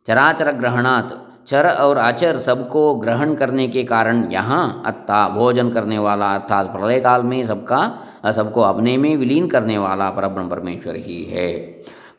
चराचर 0.08 0.52
ग्रहणात 0.52 1.33
चर 1.48 1.68
और 1.70 1.98
आचर 1.98 2.38
सबको 2.38 2.94
ग्रहण 2.96 3.34
करने 3.36 3.68
के 3.68 3.84
कारण 3.84 4.24
यहाँ 4.32 4.84
अत्ता 4.86 5.28
भोजन 5.30 5.70
करने 5.70 5.98
वाला 6.00 6.34
अर्थात 6.36 6.72
प्रलय 6.74 7.00
काल 7.00 7.24
में 7.24 7.44
सबका, 7.46 8.32
सबको 8.32 8.62
अपने 8.62 8.98
में 8.98 9.16
विलीन 9.18 9.48
करने 9.48 9.78
वाला 9.78 10.10
परब्रह्म 10.10 10.50
परमेश्वर 10.50 10.96
ही 10.98 11.24
है। 11.26 11.52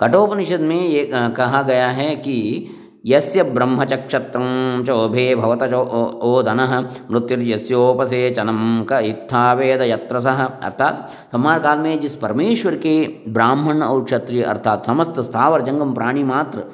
कठोपनिषद 0.01 0.61
में 0.61 0.81
ये 0.81 1.05
कहा 1.37 1.63
गया 1.63 1.89
है 1.91 2.15
कि 2.17 2.71
यस्य 3.07 3.43
ब्रह्मचक्षत्रं 3.45 4.85
चोभे 4.85 5.35
भवत 5.37 5.63
चो 5.71 5.81
ओदनः 6.25 6.79
मृत्युर्यस्योपसेचनम 7.11 8.85
क 8.91 9.01
इत्था 9.05 9.53
वेद 9.53 9.83
यत्र 9.83 10.21
सह 10.21 10.43
अर्थात 10.45 11.11
संहार 11.33 11.59
काल 11.59 11.79
में 11.79 11.99
जिस 12.01 12.15
परमेश्वर 12.17 12.75
के 12.77 12.97
ब्राह्मण 13.29 13.83
और 13.83 14.05
क्षत्रिय 14.05 14.43
अर्थात 14.45 14.87
समस्त 14.87 15.21
स्थावर 15.21 15.63
जंगम 15.63 15.95
प्राणी 15.95 16.25
मात्र 16.25 16.65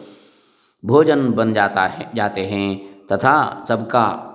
भोजन 0.85 1.31
बन 1.33 1.53
जाता 1.55 1.83
है, 1.83 2.11
जाते 2.15 2.41
हैं 2.41 2.77
तथा 3.07 3.65
सबका 3.69 4.27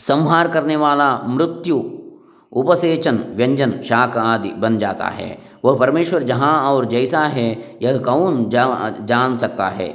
संहार 0.00 0.48
करने 0.48 0.76
वाला 0.76 1.16
मृत्यु, 1.26 1.76
उपसेचन, 2.52 3.18
व्यंजन, 3.34 3.72
शाक 3.82 4.16
आदि 4.18 4.48
बन 4.48 4.78
जाता 4.78 5.06
है। 5.06 5.38
वह 5.64 5.76
परमेश्वर 5.78 6.22
जहाँ 6.22 6.72
और 6.72 6.84
जैसा 6.84 7.20
है, 7.20 7.78
यह 7.82 7.98
कौन 7.98 8.48
जा, 8.48 8.94
जान 9.00 9.36
सकता 9.36 9.68
है? 9.68 9.88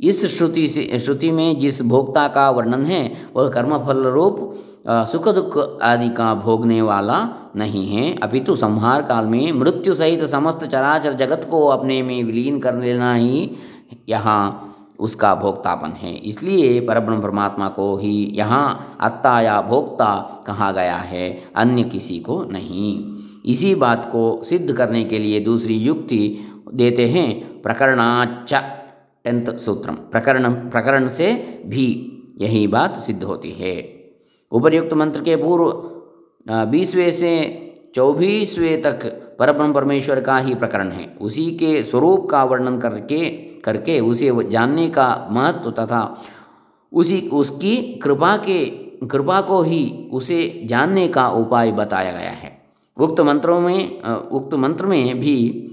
इस 0.00 0.38
श्रुति 0.38 0.66
से, 0.68 0.98
श्रुति 0.98 1.30
में 1.30 1.58
जिस 1.58 1.82
भोक्ता 1.82 2.26
का 2.28 2.50
वर्णन 2.50 2.84
है, 2.86 3.12
वह 3.36 3.48
कर्मफल 3.48 4.06
रूप 4.06 4.58
सुख 4.88 5.28
दुख 5.28 5.58
आदि 5.82 6.08
का 6.08 6.34
भोगने 6.34 6.80
वाला 6.82 7.28
नहीं 7.56 7.86
है। 7.86 8.18
अपितु 8.18 8.56
संहार 8.56 9.02
काल 9.02 9.26
में 9.26 9.52
मृत्यु 9.52 9.94
सहित 9.94 10.24
समस्त 10.24 10.64
चराचर 10.64 11.12
जगत 11.12 11.46
को 11.50 11.66
अपने 11.66 12.02
में 12.02 12.22
विलीन 12.24 12.58
कर 12.60 12.74
लेना 12.74 13.14
ही 13.14 13.50
यहाँ 14.08 14.71
उसका 15.02 15.34
भोक्तापन 15.34 15.92
है। 15.98 16.14
इसलिए 16.14 16.80
परब्रह्म 16.80 17.20
परमात्मा 17.20 17.68
को 17.68 17.96
ही 17.96 18.14
यहाँ 18.34 18.96
अत्ता 19.00 19.40
या 19.40 19.60
भोक्ता 19.62 20.14
कहा 20.46 20.70
गया 20.72 20.96
है, 20.96 21.42
अन्य 21.56 21.84
किसी 21.84 22.18
को 22.20 22.42
नहीं। 22.44 22.92
इसी 23.44 23.74
बात 23.74 24.08
को 24.12 24.42
सिद्ध 24.44 24.72
करने 24.72 25.04
के 25.04 25.18
लिए 25.18 25.40
दूसरी 25.40 25.76
युक्ति 25.76 26.38
देते 26.74 27.08
हैं 27.08 27.62
प्रकरणाच 27.62 28.54
टेंथ 29.24 29.56
सूत्रम। 29.56 29.94
प्रकरण 30.12 30.52
प्रकरण 30.70 31.08
से 31.08 31.32
भी 31.66 31.86
यही 32.40 32.66
बात 32.66 32.96
सिद्ध 32.98 33.22
होती 33.24 33.50
है। 33.50 33.74
उपर्युक्त 34.52 34.92
मंत्र 34.94 35.20
के 35.20 35.36
पूर्व 35.36 35.70
बीसवें 36.70 37.10
से 37.12 37.34
चौबीसवें 37.94 38.82
तक 38.82 39.04
परब्रह्म 39.38 39.72
परमेश्वर 39.72 40.20
का 40.20 40.38
ही 40.38 40.54
प्रकरण 40.54 40.90
है। 40.90 41.06
उसी 41.20 41.50
के 41.52 41.82
स्वरूप 41.82 42.28
का 42.30 42.42
वर्णन 42.44 42.78
करके 42.78 43.20
करके 43.64 44.00
उसे 44.00 44.30
जानने 44.50 44.88
का 44.88 45.28
महत्व 45.30 45.70
तथा 45.70 46.02
उसी, 46.92 47.20
उसकी 47.20 47.76
कृपा 48.02 48.36
के, 48.36 48.64
कृपा 49.06 49.40
को 49.40 49.62
ही 49.62 50.08
उसे 50.12 50.62
जानने 50.64 51.08
का 51.08 51.28
उपाय 51.28 51.72
बताया 51.72 52.12
गया 52.12 52.30
है। 52.30 52.50
उक्त 52.96 53.20
मंत्रों 53.20 53.60
में 53.60 54.02
उक्त 54.02 54.54
मंत्र 54.54 54.86
में 54.86 55.20
भी 55.20 55.68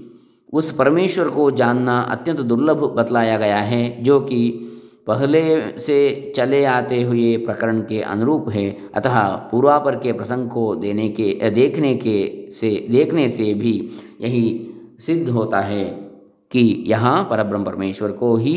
उस 0.52 0.70
परमेश्वर 0.70 1.28
को 1.28 1.50
जानना 1.50 2.00
अत्यंत 2.00 2.40
दुर्लभ 2.40 2.84
बतलाया 2.96 3.36
गया 3.38 3.60
है, 3.60 4.02
जो 4.02 4.20
कि 4.20 4.66
पहले 5.06 5.78
से 5.78 6.32
चले 6.36 6.64
आते 6.64 7.02
हुए 7.02 7.36
प्रकरण 7.36 7.80
के 7.80 8.00
अनुरूप 8.00 8.48
है, 8.48 8.90
अतः 8.94 9.20
पूर्वापर 9.50 9.96
के 9.96 10.12
प्रसंग 10.12 10.48
को 10.48 10.74
देने 10.76 11.08
के, 11.08 11.50
देखने 11.50 11.94
के 11.96 12.50
से, 12.52 12.70
देखने 12.90 13.28
से 13.28 13.54
भी 13.54 13.72
यही 14.20 14.70
सिद्ध 15.00 15.28
होता 15.28 15.60
है। 15.60 16.09
कि 16.50 16.62
यहाँ 16.86 17.22
परब्रह्म 17.30 17.64
परमेश्वर 17.64 18.12
को 18.12 18.34
ही 18.36 18.56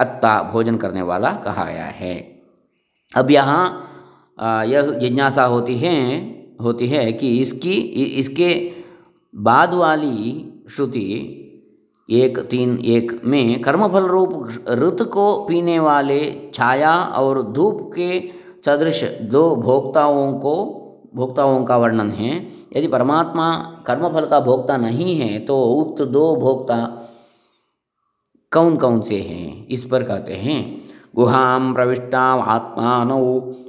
अत्ता 0.00 0.42
भोजन 0.52 0.76
करने 0.76 1.02
वाला 1.02 1.30
कहा 1.44 1.64
गया 1.64 1.86
है। 1.86 2.14
अब 3.12 3.30
यहाँ 3.30 3.62
यह 4.38 4.90
जिज्ञासा 4.90 5.44
होती 5.44 5.76
है 5.76 5.98
होती 6.60 6.86
है 6.88 7.12
कि 7.12 7.38
इसकी 7.38 7.72
इसके 8.18 8.50
बाद 9.34 9.74
वाली 9.74 10.46
श्रुति 10.70 11.36
एक 12.08 12.38
तीन 12.40 12.78
एक 12.86 13.20
में 13.24 13.60
कर्मफल 13.62 14.06
रूप 14.06 14.32
ऋत 14.70 15.02
को 15.02 15.32
पीने 15.48 15.78
वाले 15.78 16.20
छाया 16.54 16.94
और 17.16 17.42
धूप 17.52 17.90
के 17.96 18.20
सदृश 18.66 19.02
दो 19.22 19.44
भोक्ताओं 19.56 20.32
को, 20.38 20.54
भोक्ताओं 21.14 21.64
का 21.64 21.76
वर्णन 21.76 22.10
है। 22.10 22.34
यदि 22.76 22.86
परमात्मा 22.86 23.50
कर्मफल 23.86 24.26
का 24.26 24.40
भोक्ता 24.40 24.76
नहीं 24.76 25.14
है 25.16 25.38
तो 25.38 25.62
उक्त 25.64 26.02
दो 26.02 26.34
भोक्ता 26.36 26.76
कौन 28.52 28.76
कौन 28.76 29.00
से 29.00 29.20
हैं? 29.20 29.66
इस 29.68 29.84
पर 29.84 30.02
कहते 30.02 30.34
हैं 30.34 30.82
गुहाम 31.14 31.72
प्रविष्टा 31.74 32.22
आत्मान 32.44 33.10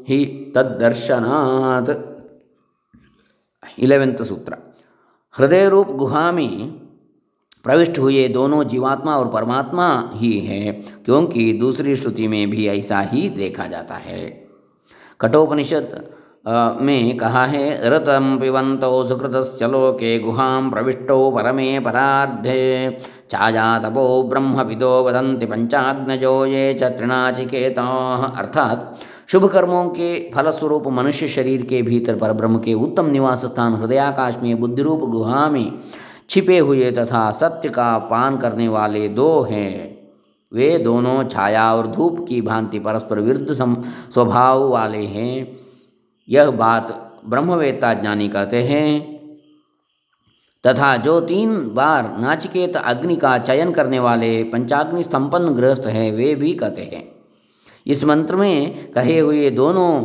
ही 0.07 0.25
तदर्शनात् 0.55 1.89
इलेवेंथ 3.79 4.23
सूत्र। 4.23 4.57
हृदय 5.35 5.67
रूप 5.69 5.91
गुहा 5.91 6.31
में 6.31 6.71
प्रविष्ट 7.63 7.99
हुए 7.99 8.27
दोनों 8.27 8.63
जीवात्मा 8.63 9.15
और 9.17 9.27
परमात्मा 9.29 9.87
ही 10.13 10.39
है, 10.39 10.71
क्योंकि 11.05 11.51
दूसरी 11.53 11.95
श्रुति 11.95 12.27
में 12.27 12.49
भी 12.49 12.67
ऐसा 12.67 12.99
ही 13.01 13.29
देखा 13.29 13.67
जाता 13.67 13.95
है। 13.95 14.29
कठोपनिषद 15.19 16.09
में 16.81 17.17
कहा 17.17 17.45
है, 17.45 17.89
रतम 17.89 18.37
पिबंतो 18.41 19.07
सुकृतश्चलोके 19.07 20.17
गुहां 20.19 20.69
प्रविष्टो 20.69 21.31
परमे 21.31 21.79
परार्धे। 21.79 22.89
छाया 23.31 23.79
तपो 23.79 24.01
ब्रह्मविदो 24.23 25.03
वदंति 25.03 25.45
पंचाग्नजो 25.45 26.45
ये 26.45 26.73
चृणाचिकेता 26.73 27.83
अर्थात 28.37 28.99
शुभ 29.27 29.45
कर्मों 29.45 29.85
के 29.89 30.31
फलस्वरूप 30.31 30.87
मनुष्य 30.87 31.27
शरीर 31.27 31.61
के 31.65 31.81
भीतर 31.81 32.15
परब्रह्म 32.15 32.59
के 32.59 32.73
उत्तम 32.73 33.05
निवास 33.05 33.45
स्थान 33.45 33.73
हृदयाकाश 33.73 34.37
में 34.43 34.59
बुद्धिरूप 34.59 34.99
गुहा 34.99 35.47
में 35.49 35.79
छिपे 36.29 36.57
हुए 36.57 36.91
तथा 36.91 37.29
सत्य 37.31 37.69
का 37.69 37.97
पान 37.97 38.37
करने 38.37 38.67
वाले 38.67 39.07
दो 39.09 39.41
हैं। 39.41 39.97
वे 40.51 40.77
दोनों 40.77 41.23
छाया 41.23 41.73
और 41.75 41.87
धूप 41.87 42.25
की 42.29 42.41
भांति 42.41 42.79
परस्पर 42.79 43.19
विरुद्ध 43.19 43.53
स्वभाव 43.53 44.67
वाले 44.69 45.05
हैं। 45.05 45.57
यह 46.29 46.51
बात 46.51 46.91
ब्रह्मवेत्ता 47.25 47.93
ज्ञानी 47.93 48.27
कहते 48.29 48.63
हैं। 48.63 49.20
तथा 50.67 50.97
जो 50.97 51.21
तीन 51.21 51.74
बार 51.74 52.17
नाचिकेत 52.19 52.76
अग्नि 52.76 53.15
का 53.15 53.38
चयन 53.38 53.71
करने 53.71 54.00
वाले 54.00 54.43
पंचाग्नि 54.43 55.04
संपन्न 55.04 55.54
गृहस्थ 55.54 55.88
हैं, 55.88 56.12
वे 56.12 56.36
भी 56.36 56.54
कहते 56.54 56.82
हैं। 56.82 57.12
इस 57.88 58.04
मंत्र 58.04 58.36
में 58.36 58.91
कहे 58.91 59.19
हुए 59.19 59.50
दोनों 59.50 60.04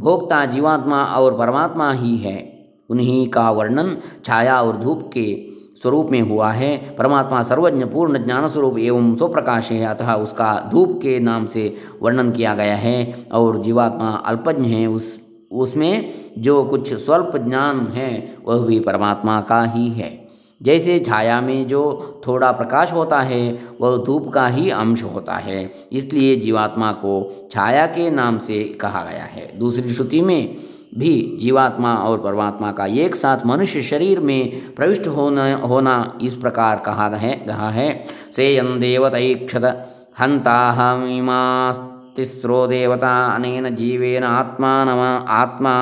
भोक्ता 0.00 0.44
जीवात्मा 0.44 1.04
और 1.04 1.38
परमात्मा 1.38 1.92
ही 1.92 2.16
है। 2.16 2.52
उन्हीं 2.90 3.28
का 3.28 3.50
वर्णन 3.50 3.96
छाया 4.24 4.62
और 4.62 4.76
धूप 4.76 5.10
के 5.14 5.52
स्वरूप 5.82 6.10
में 6.10 6.20
हुआ 6.20 6.52
है। 6.52 6.96
परमात्मा 6.98 7.42
सर्वज्ञ, 7.42 7.84
पूर्ण 7.84 8.24
ज्ञान 8.24 8.46
स्वरूप 8.46 8.78
एवं 8.78 9.16
स्वप्रकाश 9.16 9.72
है, 9.72 9.84
अतः 9.84 10.14
उसका 10.14 10.68
धूप 10.72 10.98
के 11.02 11.20
नाम 11.20 11.46
से 11.46 11.76
वर्णन 12.02 12.30
किया 12.30 12.54
गया 12.54 12.76
है 12.76 13.26
और 13.32 13.62
जीवात्मा 13.62 14.10
अल्पज्ञ 14.10 14.68
है, 14.68 14.86
उस 14.86 15.31
उसमें 15.52 16.14
जो 16.38 16.64
कुछ 16.64 16.94
स्वल्प 16.94 17.30
ज्ञान 17.36 17.86
है, 17.86 18.34
वह 18.44 18.58
भी 18.58 18.80
परमात्मा 18.80 19.40
का 19.40 19.64
ही 19.64 19.88
है। 19.88 20.28
जैसे 20.62 20.98
छाया 20.98 21.40
में 21.40 21.68
जो 21.68 22.20
थोड़ा 22.26 22.52
प्रकाश 22.52 22.92
होता 22.92 23.20
है, 23.20 23.62
वह 23.80 24.04
धूप 24.04 24.28
का 24.28 24.46
ही 24.46 24.70
अंश 24.70 25.02
होता 25.02 25.34
है। 25.34 25.74
इसलिए 25.92 26.36
जीवात्मा 26.36 26.92
को 26.92 27.48
छाया 27.50 27.86
के 27.86 28.10
नाम 28.10 28.38
से 28.38 28.64
कहा 28.64 29.04
गया 29.04 29.24
है। 29.24 29.58
दूसरी 29.58 29.88
श्रुति 29.88 30.20
में 30.20 30.56
भी 30.98 31.38
जीवात्मा 31.40 31.94
और 31.94 32.18
परमात्मा 32.18 32.72
का 32.72 32.86
एक 32.86 33.16
साथ 33.16 33.46
मनुष्य 33.46 33.82
शरीर 33.82 34.20
में 34.20 34.74
प्रविष्ट 34.74 35.06
होना 35.06 35.56
होना 35.56 36.18
इस 36.22 36.34
प्रकार 36.34 36.82
कहा 36.86 37.08
है 37.08 37.44
कहा 37.46 37.70
है। 37.70 38.04
सेयन 38.32 38.80
देवतैक्षत 38.80 39.88
हंताहमीमास्तिस्रो 42.12 42.66
देवता 42.66 43.12
अनेन 43.26 43.74
जीवेन 43.76 44.22
आत्मान 44.22 44.88
आत्मा, 44.88 45.72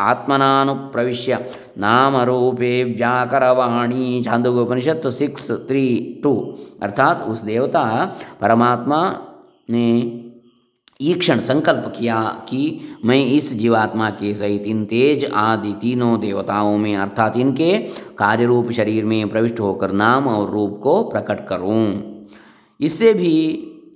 आत्मनानुप्रविश्य। 0.00 1.38
नाम 1.78 2.16
रूपे 2.16 2.72
व्याकरवाणी 2.84 4.22
छांदोग्योपनिषद 4.22 5.08
सिक्स 5.10 5.50
थ्री 5.68 6.20
टू। 6.22 6.32
अर्थात 6.82 7.22
उस 7.28 7.42
देवता 7.44 7.84
परमात्मा 8.40 9.00
ने 9.70 9.88
ईक्षण 11.02 11.40
संकल्प 11.40 11.92
किया 11.98 12.20
कि 12.48 12.80
मैं 13.04 13.24
इस 13.26 13.52
जीवात्मा 13.58 14.10
के 14.10 14.34
सहित 14.34 14.66
इन 14.66 14.84
तेज 14.84 15.24
आदि 15.24 15.72
तीनों 15.72 16.20
देवताओं 16.20 16.76
में, 16.78 16.96
अर्थात 16.96 17.36
इनके 17.36 17.78
कार्यरूप 18.18 18.70
शरीर 18.70 19.04
में 19.04 19.28
प्रविष्ट 19.28 19.60
होकर 19.60 19.92
नाम 19.92 20.28
और 20.28 20.50
रूप 20.50 20.80
को 20.82 21.02
प्रकट 21.02 21.46
करूँ। 21.48 21.86
इससे 22.80 23.12
भी 23.14 23.36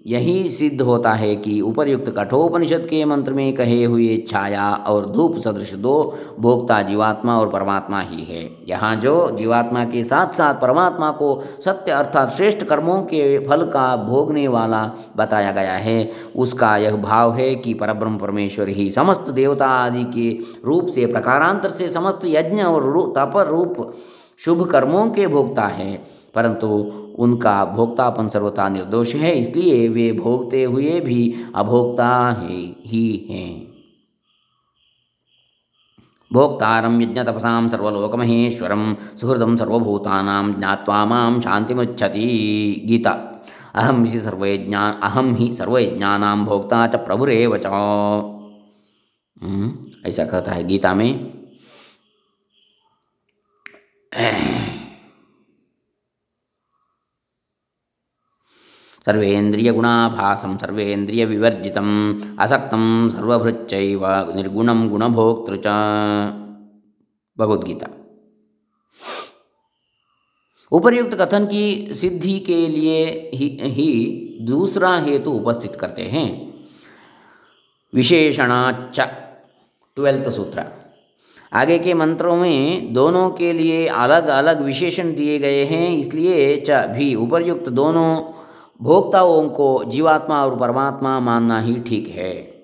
यही 0.06 0.48
सिद्ध 0.50 0.80
होता 0.82 1.12
है 1.12 1.36
कि 1.36 1.60
उपर्युक्त 1.60 2.08
कठोपनिषद 2.16 2.86
के 2.90 3.04
मंत्र 3.04 3.32
में 3.32 3.54
कहे 3.54 3.84
हुए 3.84 4.16
छाया 4.28 4.74
और 4.88 5.06
धूप 5.10 5.36
सदृश 5.36 5.72
दो 5.74 5.94
भोक्ता 6.40 6.80
जीवात्मा 6.82 7.38
और 7.40 7.50
परमात्मा 7.50 8.00
ही 8.00 8.24
है। 8.24 8.50
यहाँ 8.68 8.94
जो 8.96 9.30
जीवात्मा 9.30 9.84
के 9.84 10.04
साथ 10.04 10.34
साथ 10.34 10.54
परमात्मा 10.54 11.10
को 11.10 11.42
सत्य 11.60 11.92
अर्थात 11.92 12.32
श्रेष्ठ 12.32 12.64
कर्मों 12.64 13.02
के 13.02 13.38
फल 13.38 13.64
का 13.66 13.96
भोगने 13.96 14.48
वाला 14.48 14.92
बताया 15.16 15.52
गया 15.52 15.72
है, 15.72 16.10
उसका 16.36 16.76
यह 16.76 16.96
भाव 16.96 17.32
है 17.32 17.54
कि 17.54 17.74
परब्रह्म 17.74 18.18
परमेश्वर 18.18 18.68
ही 18.68 18.90
समस्त 18.90 19.30
देवता 19.30 19.66
आदि 19.66 20.04
के 20.04 20.30
रूप 20.64 20.86
से 20.86 21.06
प्रकारांतर 21.06 21.68
से 21.68 21.88
समस्त 21.88 22.20
यज्ञ 22.24 22.62
और 22.62 23.12
तप 23.16 23.32
रूप 23.48 23.94
शुभ 24.38 24.68
कर्मों 24.70 25.08
के 25.10 25.26
भोगता 25.26 25.66
है। 25.66 25.94
परंतु 26.34 26.68
उनका 27.14 27.64
भोक्तापन 27.64 28.28
सर्वथा 28.28 28.68
निर्दोष 28.68 29.14
है, 29.14 29.34
इसलिए 29.38 29.88
वे 29.88 30.12
भोगते 30.12 30.64
हुए 30.64 31.00
भी 31.00 31.34
अभोक्ता 31.54 32.30
है, 32.30 32.56
ही 32.86 33.26
हैं। 33.30 33.74
भोक्तारं 36.32 37.00
यज्ञतपसां 37.02 37.68
सर्वलोकमहेश्वरं, 37.68 38.94
सुहृदं 38.94 39.56
सर्वभूतानां 39.56 40.54
ज्ञात्वा 40.54 41.04
माँ 41.04 41.40
शान्तिमुच्छति। 41.40 42.26
गीता। 42.86 43.10
अहम 43.74 44.04
ही 44.04 44.20
सर्वज्ञा 44.20 44.80
अहम 45.02 45.34
ही 45.34 45.52
सर्वज्ञानां 45.54 46.44
भोक्ता 46.44 46.86
च 46.86 46.96
प्रभुरेव 46.96 47.56
ऐसा 50.06 50.24
कहता 50.24 50.52
है 50.52 50.66
गीता 50.66 50.94
में। 50.94 51.10
सर्वेन्द्रियगुणाभासं 59.06 60.56
सर्वेन्द्रियविवर्जितम् 60.56 62.22
असक्तं 62.40 63.08
सर्वभृच्चैव 63.10 64.06
निर्गुणं 64.34 64.88
गुणभोक्तृ 64.88 65.56
च। 65.56 65.66
भगवद्गीता। 67.38 67.86
उपर्युक्त 70.72 71.14
कथन 71.14 71.44
की 71.44 71.94
सिद्धि 71.94 72.38
के 72.38 72.68
लिए 72.68 73.30
ही, 73.34 73.58
ही 73.62 73.90
दूसरा 74.40 74.96
हेतु 74.96 75.30
उपस्थित 75.30 75.76
करते 75.76 76.02
हैं। 76.02 76.54
विशेषणाच 77.94 79.00
ट्वेल्थ 79.96 80.28
सूत्र। 80.28 80.64
आगे 81.52 81.78
के 81.78 81.94
मंत्रों 81.94 82.36
में 82.36 82.92
दोनों 82.92 83.30
के 83.30 83.52
लिए 83.52 83.86
अलग 83.86 84.26
अलग 84.26 84.62
विशेषण 84.62 85.14
दिए 85.14 85.38
गए 85.38 85.64
हैं 85.64 85.96
इसलिए 85.96 86.64
च 86.68 86.70
भी 86.70 87.14
उपर्युक्त 87.14 87.68
दोनों 87.68 88.33
भोक्ताओं 88.80 89.48
को 89.48 89.84
जीवात्मा 89.84 90.44
और 90.44 90.56
परमात्मा 90.56 91.20
मानना 91.20 91.60
ही 91.60 91.80
ठीक 91.80 92.08
है। 92.08 92.54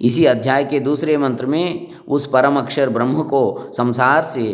इसी 0.00 0.24
अध्याय 0.24 0.64
के 0.64 0.80
दूसरे 0.80 1.16
मंत्र 1.16 1.46
में 1.46 1.88
उस 2.08 2.26
परम 2.26 2.56
अक्षर 2.56 2.90
ब्रह्म 2.90 3.22
को 3.22 3.72
संसार 3.72 4.22
से 4.22 4.52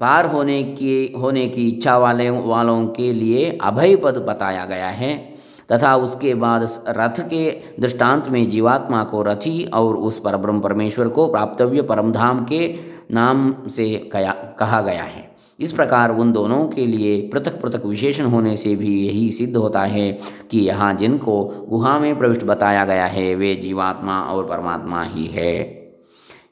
पार 0.00 0.26
होने 0.26 0.62
की 0.62 1.12
होने 1.12 1.48
की 1.48 1.68
इच्छा 1.68 1.98
वाले, 1.98 2.30
वालों 2.30 2.86
के 2.86 3.12
लिए 3.12 3.58
अभय 3.62 3.96
पद 3.96 4.16
बताया 4.28 4.64
गया 4.64 4.88
है 4.88 5.32
तथा 5.72 5.96
उसके 5.96 6.34
बाद 6.34 6.68
रथ 6.88 7.20
के 7.20 7.50
दृष्टांत 7.80 8.28
में 8.28 8.50
जीवात्मा 8.50 9.04
को 9.04 9.22
रथी 9.22 9.64
और 9.64 9.96
उस 9.96 10.18
परब्रह्म 10.18 10.60
परमेश्वर 10.60 11.08
को 11.08 11.26
प्राप्तव्य 11.28 11.82
परमधाम 11.82 12.44
के 12.44 12.74
नाम 13.10 13.54
से 13.68 14.10
कया, 14.12 14.32
कहा 14.58 14.80
गया 14.80 15.02
है। 15.02 15.31
इस 15.62 15.72
प्रकार 15.72 16.10
उन 16.12 16.32
दोनों 16.32 16.66
के 16.68 16.86
लिए 16.86 17.20
पृथक 17.28 17.60
पृथक 17.60 17.84
विशेषण 17.86 18.24
होने 18.26 18.54
से 18.56 18.74
भी 18.76 18.96
यही 18.98 19.30
सिद्ध 19.32 19.56
होता 19.56 19.82
है 19.86 20.10
कि 20.50 20.60
यहाँ 20.60 20.92
जिनको 20.94 21.42
गुहा 21.68 21.98
में 21.98 22.18
प्रविष्ट 22.18 22.44
बताया 22.44 22.84
गया 22.84 23.06
है, 23.06 23.34
वे 23.34 23.54
जीवात्मा 23.56 24.20
और 24.22 24.44
परमात्मा 24.46 25.02
ही 25.04 25.26
है। 25.26 25.80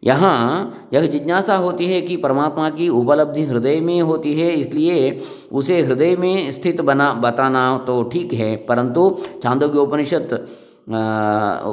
यहाँ 0.05 0.88
यह 0.94 1.07
जिज्ञासा 1.07 1.57
होती 1.57 1.87
है 1.87 2.01
कि 2.01 2.16
परमात्मा 2.16 2.68
की 2.70 2.88
उपलब्धि 2.90 3.42
हृदय 3.44 3.81
में 3.81 4.01
होती 4.01 4.33
है, 4.35 4.53
इसलिए 4.53 5.20
उसे 5.53 5.81
हृदय 5.81 6.16
में 6.16 6.51
स्थित 6.51 6.81
बना, 6.81 7.12
बताना 7.14 7.77
तो 7.87 8.03
ठीक 8.05 8.33
है, 8.33 8.55
परंतु 8.59 9.16
छांदोग्योपनिषद 9.42 10.35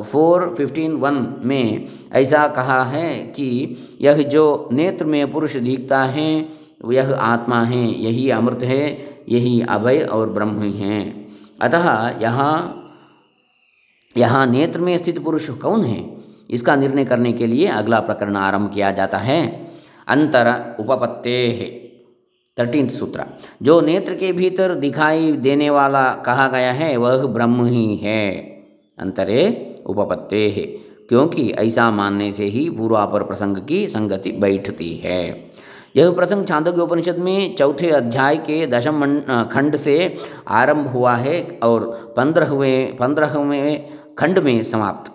फोर 0.05 0.53
फिफ्टीन 0.57 0.95
वन 0.95 1.15
में 1.43 1.87
ऐसा 2.13 2.47
कहा 2.47 2.83
है 2.85 3.15
कि 3.29 3.77
यह 4.01 4.21
जो 4.23 4.69
नेत्र 4.71 5.05
में 5.05 5.31
पुरुष 5.31 5.55
दिखता 5.57 6.03
है 6.05 6.27
यह 6.91 7.15
आत्मा 7.15 7.63
है, 7.63 8.03
यही 8.03 8.29
अमृत 8.29 8.63
है, 8.63 9.09
यही 9.29 9.61
अभय 9.61 9.99
और 9.99 10.29
ब्रह्म 10.29 10.61
ही 10.61 10.71
हैं। 10.71 11.27
अतः 11.61 12.19
यहाँ 12.21 12.83
यहाँ 14.17 14.47
नेत्र 14.47 14.81
में 14.81 14.97
स्थित 14.97 15.19
पुरुष 15.19 15.49
कौन 15.49 15.83
है? 15.83 16.17
इसका 16.49 16.75
निर्णय 16.75 17.05
करने 17.05 17.33
के 17.33 17.47
लिए 17.47 17.67
अगला 17.67 17.99
प्रकरण 17.99 18.35
आरंभ 18.35 18.73
किया 18.73 18.91
जाता 18.91 19.17
है। 19.17 19.71
अंतर 20.07 20.75
उपपत्ते 20.79 21.73
थर्टींथ 22.59 22.89
सूत्र। 22.89 23.23
जो 23.63 23.81
नेत्र 23.81 24.15
के 24.15 24.31
भीतर 24.31 24.75
दिखाई 24.75 25.31
देने 25.31 25.69
वाला 25.69 26.13
कहा 26.13 26.47
गया 26.47 26.71
है, 26.71 26.97
वह 26.97 27.25
ब्रह्म 27.25 27.65
ही 27.65 27.95
है। 27.95 28.31
अंतरे 28.99 29.75
उपपत्ते, 29.85 30.79
क्योंकि 31.09 31.51
ऐसा 31.51 31.91
मानने 31.91 32.31
से 32.31 32.45
ही 32.45 32.69
पूर्वापर 32.69 33.23
प्रसंग 33.23 33.57
की 33.57 33.87
संगति 33.87 34.31
बैठती 34.31 34.93
है। 34.93 35.46
यह 35.95 36.11
प्रसंग 36.11 36.47
छांदोग्य 36.47 36.81
उपनिषद 36.81 37.17
में 37.17 37.55
चौथे 37.55 37.89
अध्याय 37.91 38.37
के 38.37 38.65
दशम 38.67 39.05
खंड 39.53 39.75
से 39.75 40.17
आरंभ 40.47 40.87
हुआ 40.87 41.15
है 41.15 41.59
और 41.63 42.13
पंद्रहवें 42.17 42.97
पंद्रहवें 42.97 43.89
खंड 44.15 44.39
में 44.39 44.63
समाप्त। 44.63 45.11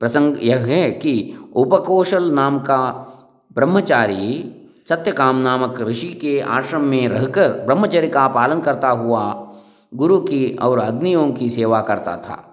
प्रसंग 0.00 0.36
यह 0.42 0.64
है 0.66 0.90
कि 0.90 1.14
उपकोशल 1.54 2.30
नाम 2.30 2.58
का 2.58 2.78
ब्रह्मचारी 3.54 4.58
सत्यकाम 4.88 5.36
नामक 5.36 5.80
ऋषि 5.80 6.06
के 6.06 6.38
आश्रम 6.40 6.84
में 6.84 7.08
रहकर 7.08 7.48
ब्रह्मचर्य 7.66 8.08
का 8.08 8.26
पालन 8.28 8.60
करता 8.60 8.88
हुआ 8.88 9.24
गुरु 9.94 10.18
की 10.20 10.56
और 10.56 10.78
अग्नियों 10.78 11.30
की 11.32 11.50
सेवा 11.50 11.80
करता 11.80 12.16
था। 12.16 12.51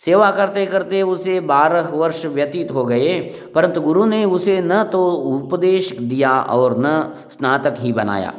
सेवा 0.00 0.30
करते 0.30 0.64
करते 0.66 1.02
उसे 1.02 1.40
बारह 1.40 1.88
वर्ष 1.88 2.24
व्यतीत 2.26 2.70
हो 2.70 2.84
गए, 2.84 3.18
परंतु 3.54 3.80
गुरु 3.80 4.04
ने 4.04 4.24
उसे 4.24 4.60
न 4.60 4.82
तो 4.82 5.10
उपदेश 5.12 5.92
दिया 5.92 6.40
और 6.40 6.76
न 6.78 7.14
स्नातक 7.30 7.76
ही 7.80 7.92
बनाया। 7.92 8.32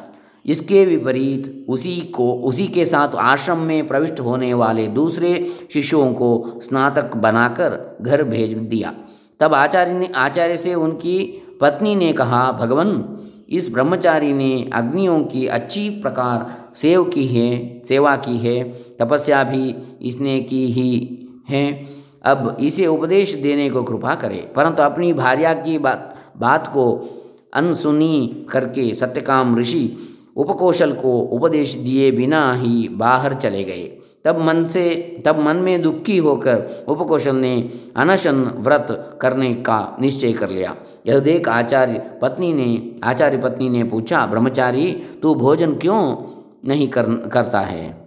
इसके 0.46 0.86
विपरीत 0.86 1.66
उसी 1.70 2.00
को, 2.16 2.32
उसी 2.34 2.68
के 2.68 2.86
साथ 2.86 3.16
आश्रम 3.16 3.58
में 3.58 3.88
प्रविष्ट 3.88 4.20
होने 4.20 4.54
वाले 4.54 4.88
दूसरे 4.88 5.52
शिष्यों 5.74 6.14
को 6.14 6.60
स्नातक 6.64 7.16
बनाकर 7.16 7.98
घर 8.02 8.24
भेज 8.24 8.54
दिया। 8.54 8.94
तब 9.40 9.54
आचार्य 9.54 9.94
ने, 9.94 10.10
आचार्य 10.16 10.58
से 10.58 10.74
उनकी 10.74 11.18
पत्नी 11.62 11.96
ने 11.96 12.12
कहा, 12.14 12.52
भगवान, 12.52 13.18
इस 13.50 13.72
ब्रह्मचारी 13.74 14.34
ने 14.34 14.70
अग्नियों 14.74 15.24
की 15.24 15.46
अच्छी 15.48 15.90
प्रकार 15.90 16.74
सेव 16.76 17.04
की 17.04 17.28
है, 17.28 17.82
सेवा 17.86 18.16
की 18.16 18.38
है, 18.38 18.64
तपस्या 18.98 19.44
भी 19.44 19.76
इसने 20.02 20.40
की 20.40 20.66
ही 20.68 21.21
हैं। 21.50 21.90
अब 22.26 22.58
इसे 22.60 22.88
उपदेश 22.88 23.34
देने 23.34 23.70
को 23.70 23.84
कृपा 23.84 24.16
करें। 24.16 24.54
परंतु 24.54 24.84
अपनी 24.84 25.14
भार्या 25.14 25.54
की 25.54 25.78
बात 25.78 26.16
बात 26.38 26.68
को 26.68 27.10
अनसुनी 27.54 28.46
करके 28.50 28.96
सत्यकाम 28.96 29.58
ऋषि 29.58 29.98
उपकोशल 30.36 30.94
को 30.94 31.20
उपदेश 31.20 31.74
दिए 31.74 32.12
बिना 32.12 32.54
ही 32.54 32.88
बाहर 32.92 33.34
चले 33.34 33.64
गए। 33.64 33.98
तब 34.26 34.40
मन 34.42 34.66
से, 34.66 35.18
तब 35.26 35.40
मन 35.40 35.56
में 35.56 35.82
दुखी 35.82 36.18
होकर 36.18 36.86
उपकोशल 36.88 37.36
ने 37.36 37.70
अनशन 37.96 38.54
व्रत 38.58 39.20
करने 39.22 39.54
का 39.54 39.98
निश्चय 40.02 40.32
कर 40.32 40.50
लिया। 40.50 40.76
यह 41.08 41.20
देख 41.20 41.50
आचार्य 41.50 42.12
पत्नी 42.22 42.54
ने, 42.54 43.00
आचार्य 43.04 43.38
पत्नी 43.38 43.70
ने 43.70 43.84
पूछा, 43.84 44.26
ब्रह्मचारी, 44.26 44.92
तू 45.22 45.36
भोजन 45.36 45.76
क्यों 45.76 46.16
नहीं 46.66 46.88
कर, 46.88 47.04
करता 47.04 47.60
है? 47.60 48.01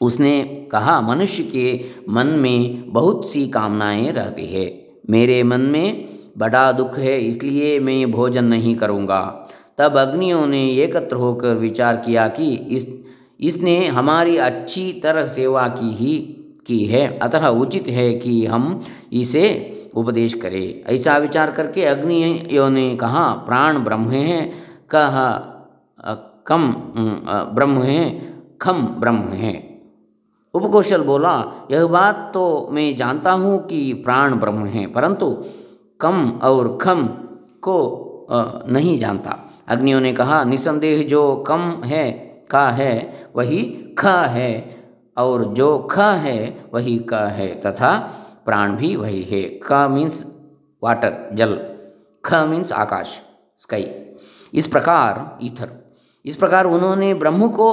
उसने 0.00 0.68
कहा, 0.72 1.00
मनुष्य 1.00 1.42
के 1.42 1.84
मन 2.08 2.26
में 2.26 2.92
बहुत 2.92 3.28
सी 3.28 3.48
कामनाएँ 3.48 4.10
रहती 4.12 4.46
है। 4.46 4.86
मेरे 5.10 5.42
मन 5.42 5.60
में 5.60 6.08
बड़ा 6.38 6.72
दुख 6.72 6.98
है, 6.98 7.20
इसलिए 7.20 7.80
मैं 7.80 8.10
भोजन 8.10 8.44
नहीं 8.44 8.76
करूँगा। 8.76 9.48
तब 9.78 9.96
अग्नियों 9.96 10.46
ने 10.46 10.70
एकत्र 10.70 11.16
होकर 11.16 11.54
विचार 11.54 11.96
किया 11.96 12.28
कि 12.28 12.54
इस, 12.54 12.98
इसने 13.40 13.86
हमारी 13.86 14.36
अच्छी 14.36 14.92
तरह 14.92 15.26
सेवा 15.26 15.68
की 15.68 15.94
ही, 15.94 16.18
की 16.66 16.84
है। 16.84 17.18
अतः 17.18 17.46
उचित 17.46 17.88
है 17.88 18.14
कि 18.14 18.46
हम 18.46 18.80
इसे 19.12 19.74
उपदेश 19.94 20.34
करें। 20.34 20.94
ऐसा 20.94 21.18
विचार 21.18 21.50
करके 21.50 21.84
अग्नियों 21.84 22.70
ने 22.70 22.96
कहा, 22.96 23.32
प्राण 23.32 23.78
ब्रह्म 23.78 24.10
है, 24.10 24.52
कहा, 24.90 25.54
कम 26.46 26.72
ब्रह्म 27.54 27.82
है, 27.82 28.32
खम 28.60 28.86
ब्रह्म 28.86 29.28
है। 29.28 29.77
उपकोशल 30.58 31.02
बोला, 31.02 31.32
यह 31.70 31.86
बात 31.86 32.30
तो 32.34 32.68
मैं 32.72 32.94
जानता 32.96 33.32
हूँ 33.32 33.58
कि 33.66 33.92
प्राण 34.04 34.34
ब्रह्म 34.34 34.66
है, 34.66 34.86
परंतु 34.86 35.30
कम 36.00 36.28
और 36.42 36.76
खम 36.82 37.06
को 37.62 37.76
नहीं 38.68 38.98
जानता। 38.98 39.36
अग्नियों 39.68 40.00
ने 40.00 40.12
कहा, 40.12 40.42
निसंदेह 40.44 41.02
जो 41.08 41.22
कम 41.46 41.70
है, 41.84 42.10
का 42.50 42.68
है, 42.70 42.94
वही 43.36 43.62
ख 43.98 44.06
है, 44.28 44.52
और 45.16 45.44
जो 45.54 45.78
ख 45.90 45.98
है, 45.98 46.38
वही 46.74 46.98
क 47.08 47.14
है, 47.32 47.48
तथा 47.60 47.96
प्राण 48.46 48.76
भी 48.76 48.94
वही 48.96 49.22
है। 49.22 49.42
क 49.62 49.86
मीन्स 49.90 50.24
वाटर 50.82 51.28
जल। 51.32 51.54
ख 52.24 52.34
मीन्स 52.48 52.72
आकाश 52.72 53.18
स्काई 53.60 53.90
इस 54.54 54.66
प्रकार 54.66 55.38
ईथर 55.42 55.70
इस 56.24 56.36
प्रकार 56.36 56.66
उन्होंने 56.66 57.12
ब्रह्म 57.14 57.48
को 57.48 57.68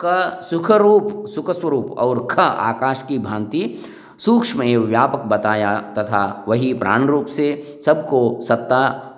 का 0.00 0.40
सुख 0.40 0.70
रूप 0.70 1.26
सुख 1.26 1.50
स्वरूप 1.50 1.98
और 1.98 2.26
ख, 2.30 2.38
आकाश 2.38 3.04
की 3.08 3.18
भांति 3.18 3.78
सूक्ष्म 4.18 4.62
एवं 4.62 4.86
व्यापक 4.86 5.18
बताया 5.18 5.80
तथा 5.80 6.44
वही 6.48 6.74
प्राण 6.74 7.06
रूप 7.06 7.26
से 7.26 7.80
सबको 7.84 8.40
सत्ता 8.42 9.10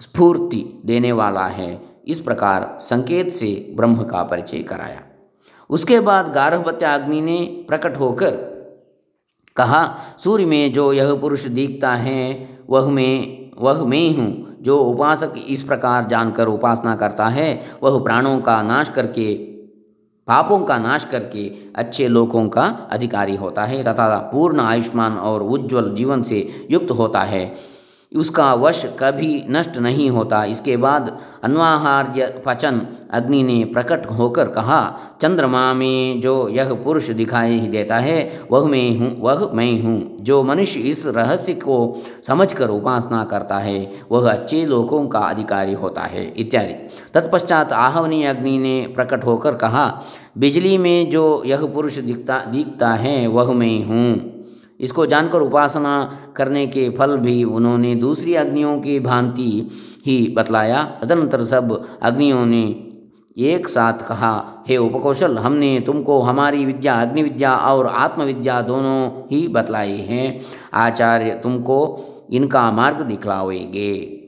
स्फूर्ति 0.00 0.82
देने 0.84 1.12
वाला 1.12 1.46
है। 1.46 1.80
इस 2.08 2.20
प्रकार 2.20 2.78
संकेत 2.80 3.28
से 3.28 3.72
ब्रह्म 3.76 4.04
का 4.04 4.22
परिचय 4.22 4.58
कराया। 4.58 5.02
उसके 5.70 6.00
बाद 6.00 6.28
गार्हवत्या 6.28 6.94
अग्नि 6.94 7.20
ने 7.20 7.64
प्रकट 7.68 7.96
होकर 7.96 8.30
कहा, 9.56 9.98
सूर्य 10.18 10.46
में 10.46 10.72
जो 10.72 10.92
यह 10.92 11.14
पुरुष 11.14 11.44
दिखता 11.44 11.94
है, 11.94 12.48
वह 12.70 12.90
में, 12.90 13.50
वह 13.58 13.84
मैं 13.84 14.16
हूँ। 14.16 14.56
जो 14.60 14.78
उपासक 14.78 15.34
इस 15.48 15.62
प्रकार 15.62 16.08
जानकर 16.08 16.46
उपासना 16.46 16.96
करता 16.96 17.26
है, 17.26 17.62
वह 17.82 18.02
प्राणों 18.02 18.40
का 18.40 18.62
नाश 18.62 18.88
करके 18.88 19.53
पापों 20.26 20.58
का 20.60 20.78
नाश 20.78 21.04
करके 21.04 21.52
अच्छे 21.76 22.08
लोगों 22.08 22.48
का 22.48 22.88
अधिकारी 22.90 23.36
होता 23.36 23.64
है, 23.64 23.82
तथा 23.84 24.18
पूर्ण 24.18 24.60
आयुष्मान 24.60 25.12
और 25.12 25.42
उज्ज्वल 25.42 25.94
जीवन 25.94 26.22
से 26.22 26.66
युक्त 26.70 26.90
होता 26.90 27.20
है। 27.20 27.73
उसका 28.14 28.54
वश 28.54 28.84
कभी 29.00 29.44
नष्ट 29.50 29.78
नहीं 29.78 30.10
होता। 30.10 30.44
इसके 30.44 30.76
बाद 30.76 31.18
अन्वाहार्य 31.44 32.42
पचन 32.46 32.80
अग्नि 33.10 33.42
ने 33.42 33.64
प्रकट 33.64 34.06
होकर 34.06 34.48
कहा, 34.48 34.98
चंद्रमा 35.22 35.74
में 35.74 36.20
जो 36.20 36.48
यह 36.48 36.72
पुरुष 36.74 37.10
दिखाई 37.10 37.58
देता 37.58 37.98
है, 37.98 38.46
वह 38.50 38.64
मैं 38.64 38.98
हूँ, 38.98 39.20
वह 39.20 39.50
मैं 39.54 39.82
हूँ। 39.82 40.16
जो 40.20 40.42
मनुष्य 40.42 40.80
इस 40.80 41.06
रहस्य 41.06 41.54
को 41.54 42.02
समझकर 42.26 42.68
उपासना 42.68 43.24
करता 43.24 43.58
है, 43.58 43.92
वह 44.10 44.30
अच्छे 44.30 44.66
लोगों 44.66 45.06
का 45.08 45.18
अधिकारी 45.18 45.72
होता 45.72 46.02
है, 46.02 46.34
इत्यादि। 46.36 46.72
तत्पश्चात 47.14 47.72
आहवनी 47.72 48.24
अग्नि 48.24 48.58
ने 48.58 48.92
प्रकट 48.94 49.24
होकर 49.24 49.54
कहा, 49.54 50.04
बिजली 50.38 50.78
में 50.78 51.10
जो 51.10 51.42
यह 51.46 51.66
पुरुष 51.66 51.98
दिखता 51.98 52.38
दिखता 52.38 52.94
है, 52.94 53.26
वह 53.26 53.52
मैं 53.52 53.84
हूँ। 53.84 54.33
इसको 54.84 55.06
जानकर 55.06 55.40
उपासना 55.40 56.18
करने 56.36 56.66
के 56.66 56.90
फल 56.90 57.16
भी 57.16 57.44
उन्होंने 57.44 57.94
दूसरी 57.94 58.34
अग्नियों 58.34 58.80
की 58.80 59.00
भांति 59.00 59.70
ही 60.06 60.34
बतलाया। 60.36 60.82
तदनंतर 61.02 61.42
सब 61.42 61.86
अग्नियों 62.02 62.46
ने 62.46 62.90
एक 63.38 63.68
साथ 63.68 63.92
कहा, 63.92 64.64
हे 64.68 64.76
उपकौशल, 64.76 65.38
हमने 65.38 65.80
तुमको 65.80 66.20
हमारी 66.20 66.64
विद्या 66.64 66.94
अग्नि 66.94 67.22
विद्या 67.22 67.56
और 67.56 67.86
आत्मविद्या 67.86 68.60
दोनों 68.60 69.28
ही 69.32 69.48
बतलाई 69.48 69.96
हैं। 69.96 70.40
आचार्य 70.74 71.40
तुमको 71.42 71.78
इनका 72.32 72.70
मार्ग 72.70 73.00
दिखलाओगे। 73.00 74.20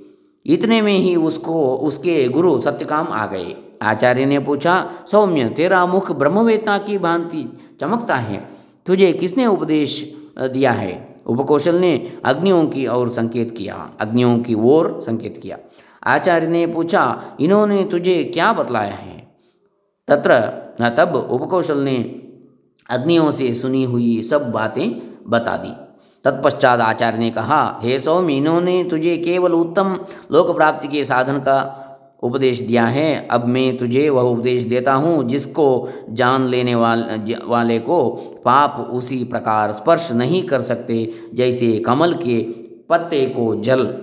इतने 0.47 0.83
में 0.83 0.95
ही 0.95 1.17
उसको, 1.17 1.77
उसके 1.77 2.29
गुरु 2.29 2.59
सत्यकाम 2.59 3.07
आ 3.07 3.27
गए। 3.27 3.55
आचार्य 3.83 4.27
ने 4.27 4.39
पूछा, 4.39 4.91
सौम्य, 5.11 5.49
तेरा 5.49 5.87
मुख 5.87 6.13
ब्रह्मवेत्ता 6.13 6.79
की 6.79 6.99
भांति 6.99 7.59
चमकता 7.81 8.17
है। 8.17 8.49
तुझे 8.87 9.13
किसने 9.13 9.47
उपदेश 9.47 10.17
दिया 10.39 10.73
है। 10.73 11.17
उपकौशल 11.27 11.75
ने 11.75 12.19
अग्नियों 12.25 12.67
की 12.67 12.87
ओर 12.87 13.09
संकेत 13.09 13.55
किया। 13.59 13.91
अग्नियों 14.01 14.39
की 14.39 14.55
ओर 14.55 15.01
संकेत 15.07 15.41
किया। 15.43 15.59
आचार्य 16.05 16.47
ने 16.47 16.67
पूछा, 16.67 17.25
इन्होंने 17.41 17.85
तुझे 17.85 18.25
क्या 18.25 18.53
बतलाया 18.53 18.95
है? 18.95 19.37
तत्र 20.09 20.33
न 20.81 20.89
तब 20.89 21.29
उपकौशल 21.31 21.79
ने 21.79 22.23
अग्नियों 22.91 23.31
से 23.31 23.55
सुनी 23.55 23.85
हुई 23.85 24.23
सब 24.23 24.53
बातें 24.53 25.15
बता 25.27 25.57
दी। 25.57 25.73
तत्पश्चात 26.25 26.81
आचार्य 26.81 27.19
ने 27.19 27.31
कहा, 27.31 27.81
हे 27.83 27.99
सौम्य, 27.99 28.35
इन्होंने 28.35 28.85
तुझे 28.85 29.17
केवल 29.17 29.53
उत्तम 29.53 30.01
लोक 30.33 30.57
प्राप्ति 30.57 30.89
के 30.89 31.05
साधन 31.05 31.39
का 31.39 31.83
उपदेश 32.23 32.61
दिया 32.61 32.87
है, 32.87 33.29
अब 33.29 33.45
मैं 33.45 33.77
तुझे 33.77 34.11
वह 34.11 34.23
उपदेश 34.23 34.63
देता 34.63 34.95
हूँ, 34.95 35.25
जिसको 35.25 35.89
जान 36.11 36.47
लेने 36.47 36.75
वाल 36.75 37.25
वाले 37.45 37.79
को 37.79 38.11
पाप 38.45 38.91
उसी 38.93 39.25
प्रकार 39.25 39.73
स्पर्श 39.73 40.13
नहीं 40.13 40.43
कर 40.43 40.61
सकते, 40.61 41.13
जैसे 41.35 41.79
कमल 41.79 42.15
के 42.15 42.41
पत्ते 42.89 43.27
को 43.27 43.55
जल। 43.55 43.95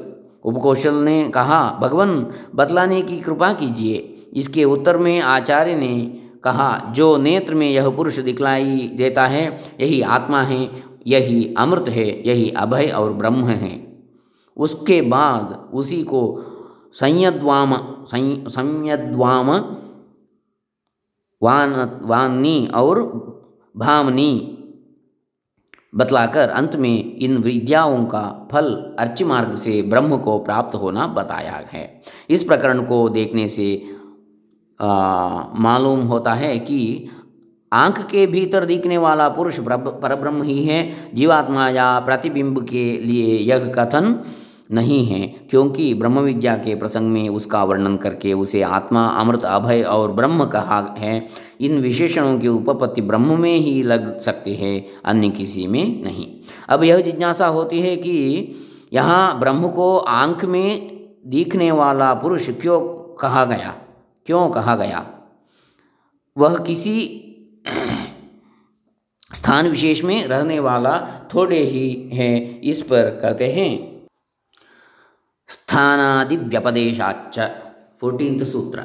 उपकौशल 0.44 0.94
ने 0.94 1.30
कहा, 1.30 1.80
भगवान, 1.82 2.28
बतलाने 2.56 3.02
की 3.02 3.20
कृपा 3.20 3.54
कीजिए। 3.54 4.24
इसके 4.34 4.64
उत्तर 4.64 4.98
में 4.98 5.22
आचार्य 5.22 5.76
ने 5.76 6.20
कहा, 6.44 6.94
जो 6.96 7.18
नेत्र 7.18 7.56
में 7.56 7.70
यह 7.70 7.90
पुरुष 7.90 8.20
दिखलाई 8.20 8.92
देता 8.96 9.26
है, 9.26 9.60
यही 9.82 10.02
आत्मा 10.02 10.42
है, 10.42 10.70
यही 11.08 11.56
अमृत 11.58 11.90
है, 11.90 12.30
यही 12.30 12.50
अभय 12.50 12.88
और 12.88 13.14
ब्रह्म 13.14 13.44
है। 13.44 13.88
उसके 14.58 15.02
बाद 15.02 15.70
उसी 15.74 16.04
को 16.04 16.46
संयद्वाम 16.94 17.76
संयद्वाम, 18.50 19.50
वान 21.42 22.00
वानी 22.02 22.68
और 22.76 23.02
भामनी। 23.76 24.50
बतलाकर 25.96 26.50
अंत 26.50 26.76
में 26.76 27.18
इन 27.18 27.38
विद्याओं 27.38 28.06
का 28.06 28.22
फल 28.52 28.96
अर्च 29.00 29.24
मार्ग 29.24 29.56
से 29.56 29.82
ब्रह्म 29.82 30.18
को 30.18 30.38
प्राप्त 30.40 30.76
होना 30.76 31.08
बताया 31.08 31.56
है। 31.72 32.02
इस 32.30 32.44
प्रकरण 32.44 32.84
को 32.86 33.10
देखने 33.10 33.48
से 33.48 33.68
मालूम 35.60 36.00
होता 36.02 36.34
है 36.34 36.58
कि 36.60 37.10
आँख 37.74 38.00
के 38.08 38.26
भीतर 38.28 38.66
दिखने 38.66 38.98
वाला 38.98 39.30
पुरुष 39.30 39.60
परब्रह्म 39.60 40.42
ही 40.44 40.64
है। 40.66 40.80
जीवात्मा 41.14 41.70
या 41.70 42.00
प्रतिबिंब 42.00 42.64
के 42.68 42.86
लिए 42.98 43.38
यह 43.40 43.72
कथन 43.74 44.14
नहीं 44.74 45.06
है, 45.06 45.28
क्योंकि 45.28 45.94
ब्रह्म 45.94 46.20
विद्या 46.20 46.56
के 46.56 46.76
प्रसंग 46.76 47.10
में 47.12 47.30
उसका 47.30 47.64
वर्णन 47.64 47.98
करके 47.98 48.34
उसे 48.34 48.62
आत्मा, 48.62 49.06
अमृत, 49.06 49.46
अभय 49.46 49.82
और 49.82 50.12
ब्रह्म 50.12 50.46
कहा 50.46 50.96
है। 51.00 51.28
इन 51.62 51.82
विशेषणों 51.82 52.40
की 52.40 52.48
उपपत्ति 52.48 53.02
ब्रह्म 53.02 53.42
में 53.42 53.56
ही 53.56 53.84
लग 53.84 54.20
सकती 54.20 54.56
है, 54.56 54.86
अन्य 55.06 55.30
किसी 55.30 55.68
में 55.68 56.04
नहीं। 56.04 56.28
अब 56.70 56.84
यह 56.84 57.02
जिज्ञासा 57.02 57.48
होती 57.48 57.82
है 57.82 57.96
कि 57.96 58.56
यहाँ 58.94 59.40
ब्रह्म 59.40 59.68
को 59.68 59.98
आँख 59.98 60.46
में 60.46 61.00
दिखने 61.26 61.72
वाला 61.72 62.14
पुरुष 62.14 62.50
क्यों 62.50 62.82
कहा 63.16 63.46
गया? 63.46 63.76
क्यों 64.26 64.50
कहा 64.50 64.76
गया? 64.76 65.06
वह 66.38 66.58
किसी 66.58 67.20
स्थान 69.34 69.68
विशेष 69.68 70.04
में 70.04 70.26
रहने 70.26 70.60
वाला 70.60 71.08
थोड़े 71.36 71.60
ही 71.60 72.10
है, 72.14 72.40
इस 72.64 72.82
पर 72.82 73.20
कहते 73.22 73.52
हैं। 73.52 73.93
स्थानादि 75.48 76.36
व्यपदेशाच 76.36 77.40
फोर्टीनथ 78.00 78.46
सूत्र। 78.46 78.84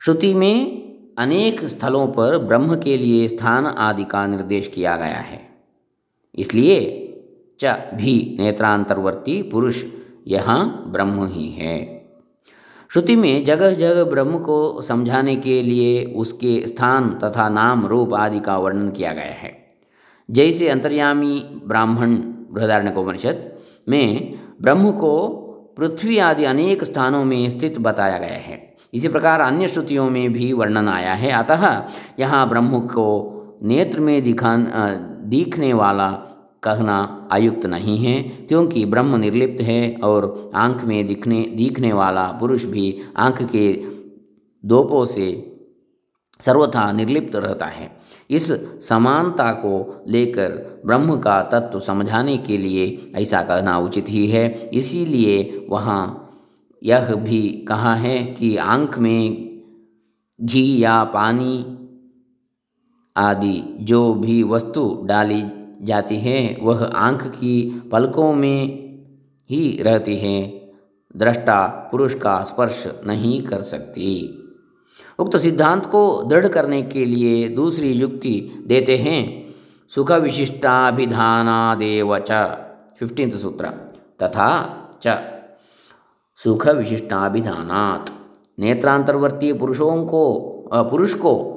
श्रुति 0.00 0.34
में 0.34 0.86
अनेक 1.18 1.64
स्थलों 1.64 2.06
पर 2.08 2.38
ब्रह्म 2.38 2.80
के 2.80 2.96
लिए 2.96 3.28
स्थान 3.28 3.66
आदि 3.66 4.04
का 4.04 4.26
निर्देश 4.26 4.68
किया 4.68 4.96
गया 4.96 5.18
है। 5.18 5.48
इसलिए 6.34 7.02
च 7.60 7.64
भी 7.94 8.36
नेत्रांतरवर्ती 8.40 9.42
पुरुष 9.42 9.84
यहाँ 10.26 10.84
ब्रह्म 10.86 11.26
ही 11.26 11.48
है। 11.48 12.06
श्रुति 12.92 13.16
में 13.16 13.44
जगह 13.44 13.74
जगह 13.74 14.04
ब्रह्म 14.04 14.38
को 14.38 14.80
समझाने 14.82 15.36
के 15.36 15.62
लिए 15.62 16.04
उसके 16.04 16.66
स्थान 16.66 17.10
तथा 17.24 17.48
नाम, 17.48 17.86
रूप 17.86 18.14
आदि 18.14 18.40
का 18.40 18.56
वर्णन 18.56 18.90
किया 18.90 19.12
गया 19.12 19.24
है। 19.24 19.68
जैसे 20.30 20.68
अंतर्यामी 20.68 21.40
ब्राह्मण 21.66 22.16
बृहदारण्य 22.50 22.94
उपनिषद 22.94 23.58
में 23.88 24.35
ब्रह्म 24.60 24.92
को 24.92 25.12
पृथ्वी 25.76 26.18
आदि 26.18 26.44
अनेक 26.44 26.84
स्थानों 26.84 27.24
में 27.24 27.48
स्थित 27.50 27.78
बताया 27.78 28.18
गया 28.18 28.38
है। 28.38 28.76
इसी 28.94 29.08
प्रकार 29.08 29.40
अन्य 29.40 29.68
श्रुतियों 29.68 30.08
में 30.10 30.32
भी 30.32 30.52
वर्णन 30.52 30.88
आया 30.88 31.14
है। 31.14 31.32
अतः 31.32 31.82
यहाँ 32.18 32.48
ब्रह्म 32.48 32.80
को 32.80 33.58
नेत्र 33.62 34.00
में 34.00 34.22
दिखा 34.22 34.56
दिखने 35.26 35.72
वाला 35.72 36.10
कहना 36.62 37.28
आयुक्त 37.32 37.66
नहीं 37.66 37.98
है, 37.98 38.22
क्योंकि 38.22 38.84
ब्रह्म 38.84 39.16
निर्लिप्त 39.16 39.60
है 39.62 39.96
और 40.04 40.50
आँख 40.54 40.84
में 40.84 41.06
दिखने 41.06 41.42
दिखने 41.56 41.92
वाला 41.92 42.26
पुरुष 42.40 42.64
भी 42.64 43.02
आँख 43.16 43.42
के 43.42 43.72
दोपों 44.64 45.04
से 45.04 45.28
सर्वथा 46.40 46.90
निर्लिप्त 46.92 47.36
रहता 47.36 47.66
है। 47.66 47.90
इस 48.30 48.50
समानता 48.88 49.52
को 49.52 50.04
लेकर 50.08 50.75
ब्रह्म 50.86 51.16
का 51.16 51.42
तत्व 51.42 51.80
समझाने 51.80 52.36
के 52.36 52.58
लिए 52.58 53.06
ऐसा 53.14 53.42
कहना 53.42 53.78
उचित 53.78 54.08
ही 54.08 54.26
है। 54.26 54.70
इसीलिए 54.74 55.66
वहाँ 55.70 56.22
यह 56.84 57.14
भी 57.14 57.48
कहा 57.48 57.94
है 57.94 58.24
कि 58.24 58.56
आँख 58.56 58.98
में 58.98 59.46
घी 60.40 60.84
या 60.84 61.04
पानी 61.04 61.78
आदि 63.16 63.76
जो 63.80 64.14
भी 64.14 64.42
वस्तु 64.42 65.00
डाली 65.04 65.44
जाती 65.82 66.16
है, 66.16 66.58
वह 66.62 66.84
आँख 66.84 67.26
की 67.26 67.82
पलकों 67.92 68.34
में 68.34 68.66
ही 69.50 69.82
रहती 69.82 70.16
है। 70.16 70.70
दृष्टा 71.16 71.66
पुरुष 71.66 72.14
का 72.14 72.42
स्पर्श 72.42 72.86
नहीं 73.06 73.42
कर 73.42 73.60
सकती। 73.62 74.38
उक्त 75.18 75.36
सिद्धांत 75.36 75.86
को 75.86 76.22
दृढ़ 76.22 76.48
करने 76.48 76.82
के 76.82 77.04
लिए 77.04 77.48
दूसरी 77.48 77.92
युक्ति 77.92 78.64
देते 78.66 78.96
हैं। 78.96 79.45
सुख 79.90 80.12
विशिष्टाभिधानादेव 80.12 82.18
च। 82.18 82.58
फिफ्टींथ 82.98 83.30
सूत्र। 83.30 83.66
तथा 84.22 84.78
च। 85.02 85.18
सुख 86.36 86.68
विशिष्टाभिधानात् 86.68 89.58
पुरुषों 89.58 90.06
को 90.06 90.52
पुरुष 90.74 91.14
को 91.14 91.52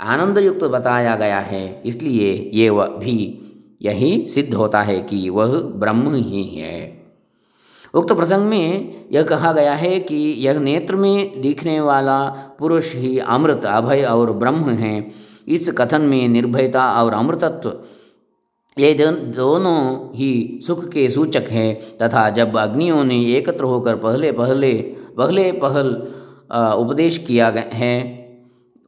आनंद 0.00 0.38
युक्त 0.38 0.64
बताया 0.64 1.16
गया 1.16 1.38
है, 1.38 1.82
इसलिए 1.84 2.50
ये 2.54 2.70
वह 2.70 2.86
भी 2.86 3.46
यही 3.82 4.28
सिद्ध 4.28 4.54
होता 4.54 4.82
है 4.82 5.02
कि 5.02 5.28
वह 5.28 5.62
ब्रह्म 5.62 6.14
ही 6.14 6.44
है। 6.44 7.02
उक्त 7.94 8.12
प्रसंग 8.12 8.46
में 8.46 8.94
यह 9.12 9.22
कहा 9.22 9.52
गया 9.52 9.74
है 9.74 10.00
कि 10.00 10.14
यह 10.14 10.60
नेत्र 10.60 10.96
में 10.96 11.40
दिखने 11.40 11.80
वाला 11.80 12.34
पुरुष 12.58 12.94
ही 12.94 13.18
अमृत, 13.18 13.66
अभय 13.66 14.02
और 14.02 14.32
ब्रह्म 14.32 14.70
है। 14.70 15.12
इस 15.50 15.70
कथन 15.78 16.02
में 16.02 16.28
निर्भयता 16.28 16.84
और 17.02 17.12
अमृतत्व, 17.14 17.72
ये 18.76 18.94
दोनों 18.94 20.16
ही 20.16 20.60
सुख 20.66 20.84
के 20.88 21.08
सूचक 21.10 21.48
हैं 21.50 21.96
तथा 21.98 22.28
जब 22.30 22.56
अग्नियों 22.58 23.04
ने 23.04 23.20
एकत्र 23.28 23.64
होकर 23.64 23.96
पहले 23.96 24.32
पहले 24.32 24.72
पहले 25.18 25.50
पहल 25.54 25.88
उपदेश 26.76 27.18
किया 27.18 27.50
गया 27.50 27.76
है, 27.76 27.96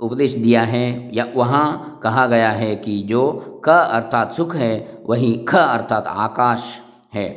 उपदेश 0.01 0.35
दिया 0.35 0.63
है, 0.65 1.11
या 1.17 1.27
वहाँ 1.37 2.01
कहा 2.03 2.27
गया 2.27 2.51
है 2.53 2.75
कि 2.77 2.99
जो 3.03 3.61
क 3.65 3.69
अर्थात 3.69 4.33
सुख 4.35 4.55
है, 4.57 5.03
वही 5.07 5.35
ख 5.49 5.55
अर्थात 5.55 6.07
आकाश 6.09 6.63
है। 7.15 7.29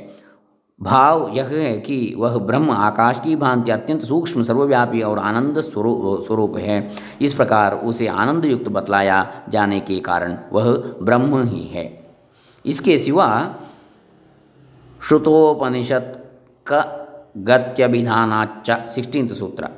भाव 0.82 1.30
यह 1.34 1.46
है 1.46 1.78
कि 1.78 2.16
वह 2.18 2.38
ब्रह्म 2.38 2.72
आकाश 2.72 3.20
की 3.20 3.36
भांति 3.36 3.72
अत्यंत 3.72 4.02
सूक्ष्म, 4.02 4.44
सर्वव्यापी 4.44 5.02
और 5.02 5.20
आनंद 5.20 5.60
स्वरूप 5.60 6.58
है। 6.58 6.92
इस 7.22 7.34
प्रकार 7.34 7.76
उसे 7.76 8.08
आनंद 8.08 8.46
युक्त 8.46 8.68
बतलाया 8.70 9.44
जाने 9.50 9.80
के 9.80 10.00
कारण 10.00 10.38
वह 10.54 10.72
ब्रह्म 11.02 11.42
ही 11.44 11.64
है। 11.64 11.86
इसके 12.66 12.98
सिवा 12.98 13.30
श्रुतोपनिषद 15.02 16.14
का 16.68 16.82
गत्यभिधानाच 17.38 18.72
सिक्सटींथ 18.94 19.30
सूत्र। 19.30 19.70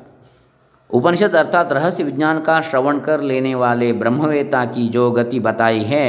उपनिषद 0.89 1.35
अर्थात 1.35 1.71
रहस्य 1.71 2.03
विज्ञान 2.03 2.39
का 2.41 2.59
श्रवण 2.61 2.99
कर 2.99 3.21
लेने 3.21 3.55
वाले 3.55 3.93
ब्रह्मवेता 3.93 4.65
की 4.65 4.87
जो 4.87 5.09
गति 5.11 5.39
बताई 5.39 5.83
है 5.83 6.07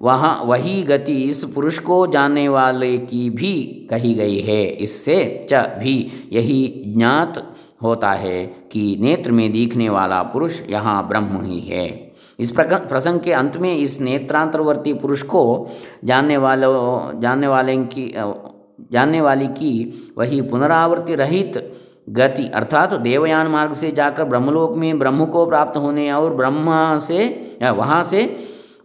वहाँ 0.00 0.42
वही 0.44 0.82
गति 0.82 1.14
इस 1.22 1.44
पुरुष 1.44 1.78
को 1.78 2.06
जानने 2.06 2.46
वाले 2.48 2.96
की 2.98 3.28
भी 3.30 3.54
कही 3.90 4.14
गई 4.14 4.38
है। 4.40 4.64
इससे 4.64 5.46
च 5.50 5.54
भी 5.78 5.96
यही 6.32 6.84
ज्ञात 6.96 7.42
होता 7.82 8.10
है 8.12 8.44
कि 8.72 8.96
नेत्र 9.00 9.32
में 9.32 9.50
दिखने 9.52 9.88
वाला 9.88 10.22
पुरुष 10.22 10.60
यहाँ 10.70 11.06
ब्रह्म 11.08 11.42
ही 11.44 11.60
है। 11.60 11.88
इस 12.38 12.50
प्रसंग 12.50 13.20
के 13.20 13.32
अंत 13.32 13.56
में 13.56 13.74
इस 13.76 14.00
नेत्रांतरवर्ती 14.00 14.92
पुरुष 14.94 15.22
को 15.22 15.70
जानने 16.04 16.36
वालों, 16.36 17.20
जानने 17.20 17.46
वाले 17.46 17.76
की 17.76 18.12
जानने 18.92 19.20
वाली 19.20 19.46
की 19.48 20.12
वही 20.18 20.40
पुनरावृत्ति 20.42 21.14
रहित 21.14 21.58
गति 22.10 22.46
अर्थात 22.48 22.94
देवयान 23.00 23.46
मार्ग 23.46 23.72
से 23.74 23.90
जाकर 23.92 24.24
ब्रह्मलोक 24.24 24.76
में 24.76 24.98
ब्रह्म 24.98 25.24
को 25.26 25.44
प्राप्त 25.46 25.76
होने 25.76 26.10
और 26.12 26.34
ब्रह्म 26.34 26.98
से 26.98 27.26
वहाँ 27.62 28.02
से 28.02 28.22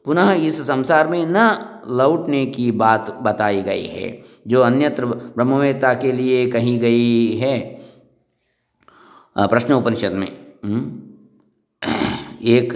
पुनः 0.05 0.31
इस 0.47 0.67
संसार 0.67 1.07
में 1.07 1.25
न 1.27 1.57
लौटने 1.89 2.45
की 2.45 2.71
बात 2.71 3.17
बताई 3.21 3.63
गई 3.63 3.85
है 3.85 4.23
जो 4.47 4.61
अन्यत्र 4.61 5.05
ब्रह्मवेत्ता 5.05 5.93
के 5.93 6.11
लिए 6.11 6.51
कही 6.51 6.77
गई 6.77 7.37
है। 7.37 7.75
प्रश्नोपनिषद 9.35 10.11
में 10.11 10.27
हम्म, 10.65 11.01
एक 12.55 12.73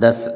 दस 0.00 0.28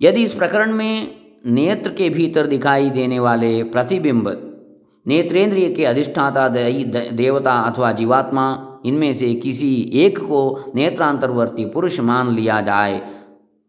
यदि 0.03 0.23
इस 0.23 0.33
प्रकरण 0.33 0.73
में 0.73 1.15
नेत्र 1.47 1.91
के 1.91 2.11
भीतर 2.11 2.47
दिखाई 2.47 2.91
देने 2.91 3.19
वाले 3.19 3.63
प्रतिबिंब 3.63 4.51
नेत्रेंद्रिय 5.07 5.69
के 5.69 5.85
अधिष्ठाता 5.85 6.49
देवता 6.49 7.53
अथवा 7.61 7.91
जीवात्मा, 7.93 8.45
इनमें 8.87 9.13
से 9.13 9.35
किसी 9.35 9.73
एक 9.95 10.19
को 10.19 10.73
नेत्रांतरवर्ती 10.75 11.65
पुरुष 11.65 11.99
मान 12.01 12.35
लिया 12.35 12.61
जाए 12.61 12.99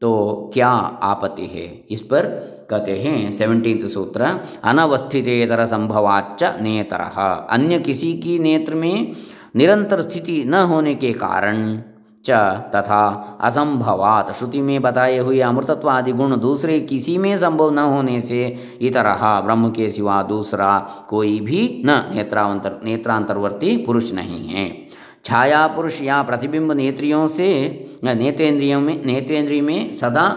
तो 0.01 0.51
क्या 0.53 0.69
आपत्ति 1.03 1.45
है? 1.45 1.65
इस 1.91 2.01
पर 2.01 2.25
कहते 2.69 2.91
हैं 2.99 3.31
सेवनटीन्थ 3.31 3.85
सूत्र, 3.85 4.25
अनवस्थितेतर 4.63 5.65
संभवाच्च 5.65 6.43
नेतर। 6.61 7.01
अन्य 7.49 7.79
किसी 7.79 8.13
की 8.13 8.37
नेत्र 8.39 8.75
में 8.75 9.15
निरंतर 9.55 10.01
स्थिति 10.01 10.43
न 10.45 10.53
होने 10.63 10.95
के 10.95 11.11
कारण 11.13 11.77
च 12.25 12.31
तथा 12.75 13.03
असंभवात। 13.41 14.31
श्रुति 14.31 14.61
में 14.61 14.81
बताए 14.81 15.17
हुए 15.17 15.39
अमृतत्व 15.39 15.89
आदि 15.89 16.11
गुण 16.11 16.37
दूसरे 16.39 16.79
किसी 16.79 17.17
में 17.17 17.35
संभव 17.37 17.73
न 17.73 17.79
होने 17.79 18.19
से 18.21 18.45
इतर 18.81 19.13
ब्रह्म 19.45 19.69
के 19.69 19.89
सिवा 19.89 20.21
दूसरा 20.23 20.77
कोई 21.09 21.39
भी 21.39 21.83
न 21.85 22.01
नेत्रांतर 22.13 22.79
नेत्रांतरवर्ती 22.83 23.77
पुरुष 23.77 24.11
नहीं 24.13 24.47
है। 24.47 24.69
छाया 25.25 25.67
पुरुष 25.67 26.01
या 26.01 26.21
प्रतिबिंब 26.21 26.71
नेत्रियों 26.71 27.25
से 27.27 27.49
नेत्रेंद्रियों 28.03 28.81
में 28.81 29.05
नेत्रेंद्रिय 29.05 29.61
में 29.61 29.93
सदा 29.93 30.27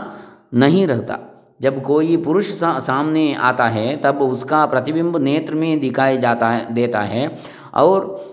नहीं 0.55 0.87
रहता। 0.87 1.19
जब 1.61 1.83
कोई 1.83 2.17
पुरुष 2.17 2.51
सा, 2.51 2.79
सामने 2.79 3.35
आता 3.35 3.67
है 3.69 3.97
तब 3.97 4.23
उसका 4.23 4.65
प्रतिबिंब 4.67 5.17
नेत्र 5.17 5.55
में 5.55 5.81
दिखाई 5.81 6.19
जाता 6.19 6.49
है 6.49 6.75
देता 6.75 7.01
है 7.01 7.39
और 7.75 8.28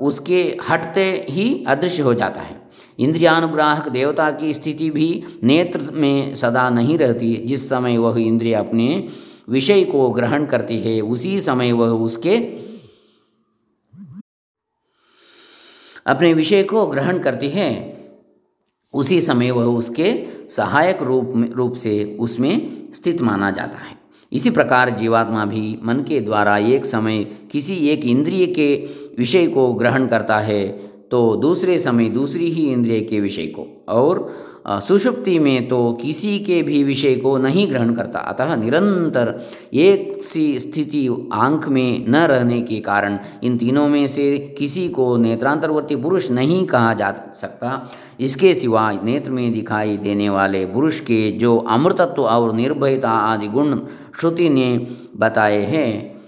उसके 0.00 0.56
हटते 0.68 1.26
ही 1.28 1.64
अदृश्य 1.68 2.02
हो 2.02 2.14
जाता 2.14 2.40
है। 2.40 2.60
इंद्रियानुग्राहक 2.98 3.88
देवता 3.88 4.30
की 4.30 4.54
स्थिति 4.54 4.90
भी 4.90 5.24
नेत्र 5.44 5.80
में 5.92 6.34
सदा 6.34 6.70
नहीं 6.70 6.98
रहती। 6.98 7.34
जिस 7.36 7.68
समय 7.68 7.98
वह 7.98 8.20
इंद्रिय 8.20 8.54
अपने 8.54 9.08
विषय 9.48 9.84
को 9.84 10.10
ग्रहण 10.10 10.46
करती 10.46 10.78
है, 10.78 11.00
उसी 11.00 11.40
समय 11.40 11.72
वह 11.72 11.88
उसके 11.88 12.36
अपने 16.06 16.34
विषय 16.34 16.62
को 16.62 16.86
ग्रहण 16.86 17.18
करती 17.18 17.48
है। 17.48 17.70
उसी 18.94 19.20
समय 19.20 19.50
वह 19.50 19.64
उसके 19.64 20.26
सहायक 20.50 21.02
रूप 21.02 21.32
में, 21.36 21.50
रूप 21.50 21.74
से 21.74 22.16
उसमें 22.20 22.92
स्थित 22.94 23.20
माना 23.20 23.50
जाता 23.50 23.78
है। 23.78 23.99
इसी 24.32 24.50
प्रकार 24.50 24.90
जीवात्मा 24.90 25.44
भी 25.44 25.78
मन 25.84 25.96
के 25.96 26.20
द्वारा 26.20 26.58
एक 26.58 26.86
समय 26.86 27.24
किसी 27.24 27.76
एक 27.88 28.04
इंद्रिय 28.04 28.46
के 28.46 28.74
विषय 29.18 29.46
को 29.46 29.72
ग्रहण 29.72 30.06
करता 30.06 30.38
है 30.38 30.68
तो 31.10 31.36
दूसरे 31.36 31.78
समय 31.78 32.08
दूसरी 32.08 32.50
ही 32.50 32.72
इंद्रिय 32.72 33.00
के 33.00 33.20
विषय 33.20 33.46
को। 33.46 33.84
और 33.88 34.32
सुषुप्ति 34.66 35.38
में 35.38 35.68
तो 35.68 35.92
किसी 35.92 36.38
के 36.38 36.62
भी 36.62 36.82
विषय 36.84 37.14
को 37.14 37.36
नहीं 37.38 37.68
ग्रहण 37.68 37.94
करता। 37.94 38.18
अतः 38.18 38.54
निरंतर 38.56 39.34
एक 39.74 40.22
सी 40.24 40.58
स्थिति 40.60 41.06
आँख 41.32 41.68
में 41.68 42.04
न 42.08 42.16
रहने 42.16 42.60
के 42.62 42.80
कारण 42.80 43.18
इन 43.44 43.56
तीनों 43.58 43.88
में 43.88 44.06
से 44.06 44.38
किसी 44.58 44.88
को 44.88 45.16
नेत्रांतरवर्ती 45.16 45.96
पुरुष 45.96 46.30
नहीं 46.30 46.64
कहा 46.66 46.92
जा 46.94 47.14
सकता। 47.36 47.90
इसके 48.20 48.54
सिवा 48.54 48.90
नेत्र 49.04 49.30
में 49.30 49.52
दिखाई 49.52 49.96
देने 49.96 50.28
वाले 50.28 50.64
पुरुष 50.66 51.00
के 51.00 51.30
जो 51.32 51.56
अमृतत्व 51.58 52.22
और 52.22 52.54
निर्भयता 52.54 53.10
आदि 53.10 53.48
गुण 53.48 53.78
श्रुति 54.20 54.48
ने 54.48 54.86
बताए 55.16 55.62
हैं, 55.62 56.20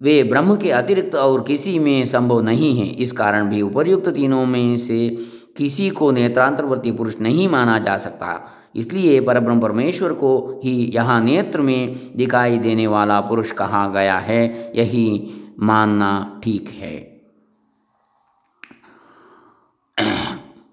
वे 0.00 0.22
ब्रह्म 0.22 0.56
के 0.56 0.70
अतिरिक्त 0.70 1.14
और 1.14 1.42
किसी 1.42 1.78
में 1.78 2.04
संभव 2.04 2.40
नहीं 2.40 2.74
है। 2.78 2.86
इस 2.94 3.12
कारण 3.12 3.48
भी 3.48 3.62
उपर्युक्त 3.62 4.08
तीनों 4.08 4.44
में 4.46 4.76
से 4.78 5.08
किसी 5.56 5.88
को 5.90 6.10
नेत्रांतरवर्ती 6.10 6.92
पुरुष 6.92 7.14
नहीं 7.20 7.48
माना 7.48 7.78
जा 7.78 7.96
सकता। 7.98 8.40
इसलिए 8.76 9.20
परब्रह्म 9.20 9.60
परमेश्वर 9.60 10.12
को 10.12 10.60
ही 10.64 10.74
यहाँ 10.94 11.20
नेत्र 11.20 11.60
में 11.60 12.16
दिखाई 12.16 12.58
देने 12.58 12.86
वाला 12.86 13.20
पुरुष 13.20 13.52
कहा 13.52 13.86
गया 13.88 14.18
है, 14.18 14.72
यही 14.76 15.32
मानना 15.58 16.40
ठीक 16.44 16.68
है। 16.70 16.96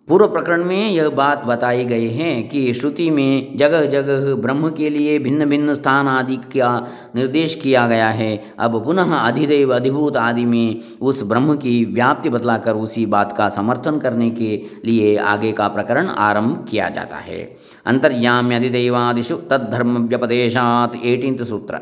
पूर्व 0.09 0.27
प्रकरण 0.27 0.63
में 0.63 0.89
यह 0.89 1.09
बात 1.09 1.43
बताई 1.43 1.85
गई 1.85 2.07
है 2.09 2.43
कि 2.43 2.73
श्रुति 2.73 3.09
में 3.09 3.57
जगह 3.57 3.85
जगह 3.85 4.33
ब्रह्म 4.35 4.69
के 4.69 4.89
लिए 4.89 5.19
भिन्न 5.19 5.45
भिन्न 5.45 5.73
स्थान 5.73 6.07
आदि 6.07 6.37
का 6.37 6.69
निर्देश 7.15 7.55
किया 7.55 7.87
गया 7.87 8.07
है। 8.09 8.29
अब 8.59 8.85
पुनः 8.85 9.13
अधिदेव 9.15 9.73
अधिभूत 9.75 10.17
आदि 10.17 10.45
में 10.45 10.83
उस 11.01 11.21
ब्रह्म 11.23 11.55
की 11.57 11.85
व्याप्ति 11.85 12.29
बतलाकर 12.29 12.75
उसी 12.75 13.05
बात 13.05 13.37
का 13.37 13.49
समर्थन 13.49 13.99
करने 13.99 14.29
के 14.29 14.49
लिए 14.85 15.15
आगे 15.17 15.51
का 15.51 15.67
प्रकरण 15.67 16.07
आरंभ 16.07 16.65
किया 16.71 16.89
जाता 16.89 17.17
है। 17.17 17.39
अंतर्याम्य 17.85 18.55
अधिदेवादिशु 18.55 19.35
तद्धर्म 19.51 19.97
व्यपदेशात 20.07 20.95
एटीनथ 20.95 21.43
सूत्र। 21.43 21.75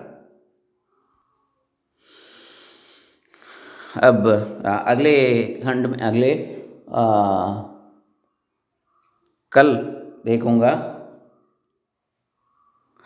अब 4.04 4.30
अगले 4.88 5.44
खंड 5.66 5.88
में 5.88 5.98
अगले 6.00 6.34
आ, 6.92 7.77
कल 9.53 9.75
देखूँगा 10.27 10.73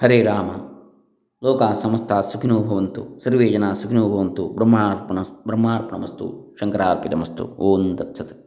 हरे 0.01 0.23
राम 0.23 0.49
लोका 1.43 1.73
समस्ता 1.75 2.21
सुखिनो 2.31 2.59
भवन्तु 2.61 3.03
सर्वे 3.25 3.49
जना 3.49 3.73
सुखिनो 3.75 4.09
भवन्तु 4.09 4.43
ब्रह्मार्पण 4.57 5.23
ब्रह्मार्पणमस्तु 5.47 6.27
शंकरार्पितमस्तु 6.61 7.45
ओम 7.69 7.95
तत्सत् 7.97 8.40